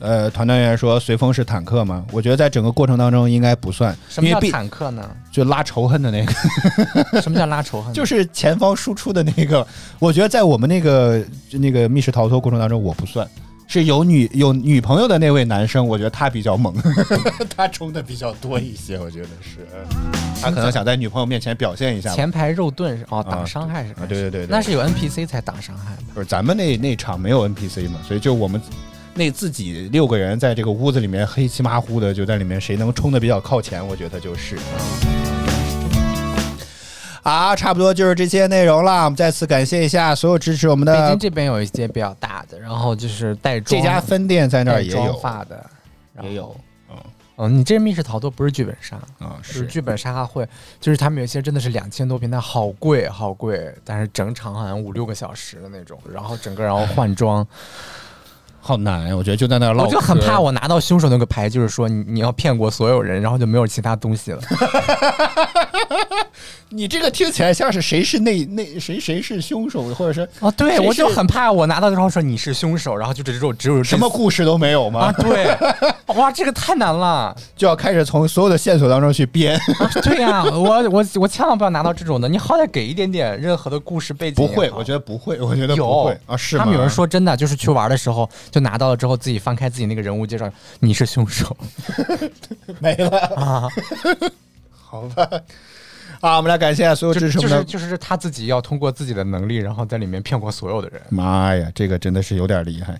[0.00, 2.04] 呃，团团员说随风是坦克吗？
[2.10, 5.08] 我觉得在整个过程当中应该不算，什么叫坦克呢？
[5.30, 6.32] 就拉仇恨的那个，
[7.22, 7.92] 什么叫拉仇恨？
[7.92, 9.66] 就是前方输出的那个。
[9.98, 13.28] 我觉得在我们那个那个密室逃脱过程当中，我不算。
[13.72, 16.74] 是有女有女朋友的那位男生，我觉得他比较猛，
[17.56, 19.64] 他冲的比较多一些，我觉得是，
[20.42, 22.12] 他可能想在女朋友面前表现一下。
[22.12, 26.02] 前排肉盾是哦，啊挡伤害是啊，对对对对，那是有 NPC 才挡伤害的。
[26.12, 28.60] 不是咱们那那场没有 NPC 嘛，所以就我们
[29.20, 34.56] 那自己六个人在这个屋子里面黑漆麻糊的，就在里面谁能冲的比较靠前，我觉得就是。
[37.22, 39.04] 啊，差不多就是这些内容了。
[39.04, 45.70] 我们再次感谢一下所有支持我们北的京这边有一些比较大的，然后就是带妆这家分店在那儿也有，发的，
[46.22, 46.56] 也有。
[47.36, 50.48] 哦，你这密室逃脱不是剧本杀，啊，就是剧本杀会，
[50.80, 57.46] 就是他们有些真的是两千多平，但好贵好贵，但是整场好像五六个小时的那种，然后整个然后换装，
[58.60, 64.40] 好难，我觉得就在那儿唠，我就很怕我拿到凶手那个牌，就是说你你要骗过所有人，然后就没有其他东西了。
[66.72, 75.06] 你这个听起来像是谁是那那谁谁是凶手，或者是啊，对，我就很怕我拿到之后说你是凶手，然后就只有只有什么故事都没有吗？
[75.06, 75.12] 啊？
[75.18, 75.56] 对，
[76.14, 77.36] 哇，这个太难了。
[77.56, 79.56] 就要开始从所有的线索当中去编。
[79.56, 84.36] 啊对呀、我我我千万不要拿到这种的，你好歹给一点点任何的故事背景。
[84.36, 86.62] 不会，我觉得不会，我觉得不有会啊，是吗？
[86.62, 90.48] 他们有人说真的，就是去玩的时候就拿到了之后，自己翻开自己那个人物介绍，
[90.78, 91.56] 你是凶手
[92.78, 93.68] 没了，啊。
[94.72, 95.28] 好吧。
[96.20, 97.64] 啊，我们来感谢所有支持我们的。
[97.64, 101.00] 就是就是他自己要通过自己的能力，然后在里面骗过所有的人。
[101.08, 102.98] 妈呀，这个真的是有点厉害！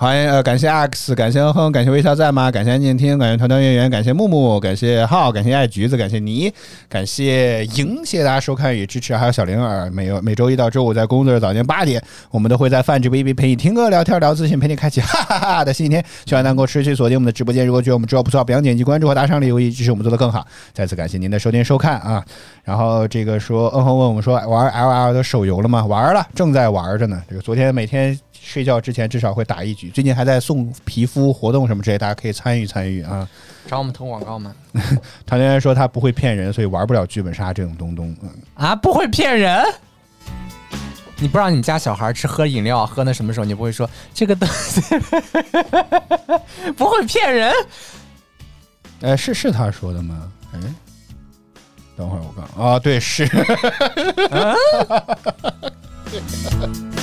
[0.00, 2.52] 欢迎呃，感谢 X，感谢哼哼，感谢微笑在吗？
[2.52, 6.52] 感谢安静听，感谢团团圆圆，感谢木木，感谢浩，感谢爱橘子，感谢你，
[6.88, 9.90] 感谢莹，谢谢大家收看与支持，还有小灵儿。
[9.90, 16.04] 每每周一到周五在工作日早间八点，我们都会在泛直播 APP 陪你听歌、聊天、聊资讯，陪你开启 哈哈哈的新一天。
[16.26, 17.66] 希望能够持续锁定我们的直播间。
[17.66, 20.46] 如果觉得我们直播不错，不要点击关注和打赏礼物，以支持我们做得更好。
[20.72, 22.24] 再次感谢您的收听收看啊！
[22.62, 25.84] 然后这个说，嗯哼问我们说玩 L L 的手游了吗？
[25.84, 27.20] 玩了，正在玩着呢。
[27.28, 33.28] 这个昨天每天睡觉之前至少会打一局，最近还在送皮肤活动什么之类，大家可以参与参与啊。
[33.66, 34.54] 找我们投广告吗？
[35.26, 38.16] 唐圆圆说他不会骗人，所以玩不了剧本杀这种东东。
[38.22, 39.62] 嗯，啊，不会骗人。
[41.20, 43.44] 你不让你家小孩吃喝饮料，喝那什么时候？
[43.44, 44.80] 你不会说这个东西
[46.76, 47.52] 不会骗人？
[49.02, 50.32] 哎，是是他说的吗？
[50.54, 50.60] 哎，
[51.96, 53.28] 等会儿我看啊，对，是。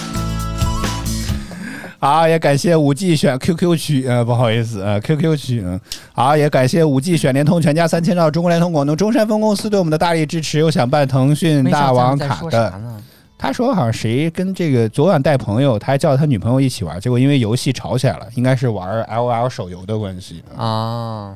[2.06, 5.80] 好，也感谢五 G 选 QQ 区，呃，不好意思，呃，QQ 区，嗯，
[6.14, 10.60] 好，也感谢五 G 选联通全家三千兆中国联通广东中山分公司对我们的大力支持。
[10.60, 12.72] 又想办腾讯大王卡的，
[13.40, 20.44] 他说好像谁跟这个昨晚带朋友，他还叫他女朋友一起玩，结果因为游戏吵起来了，应该是玩 L O L 手游的关系。
[20.56, 21.34] 啊，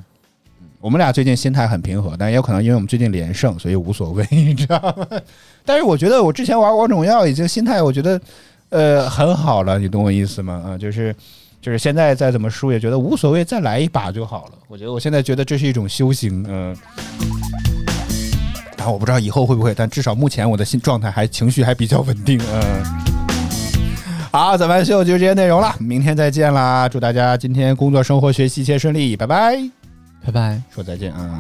[0.79, 5.07] 我们俩最近心态很平和，但也有可能因为我们最近连胜，所以无所谓，你知道吗？
[5.65, 8.21] 但是我觉得我之前玩王者荣耀已经心态，我觉得
[8.69, 10.63] 呃很好了，你懂我意思吗？
[10.65, 11.15] 啊，就是
[11.61, 14.51] 就是现在再怎么输也觉得无所谓，再来一把就好了。
[14.67, 16.75] 我觉得我现在觉得这是一种修行，嗯、
[18.77, 22.83] 然后我不知道以后会不会，但至少目前我的心状态还情绪还比较稳定，嗯、
[24.31, 26.87] 好，早饭秀就是这些内容了，明天再见啦！
[26.87, 29.57] 祝大家今天工作、生活、学习一切顺利，拜拜。
[30.23, 30.61] 拜拜。
[30.73, 31.39] 说再见啊。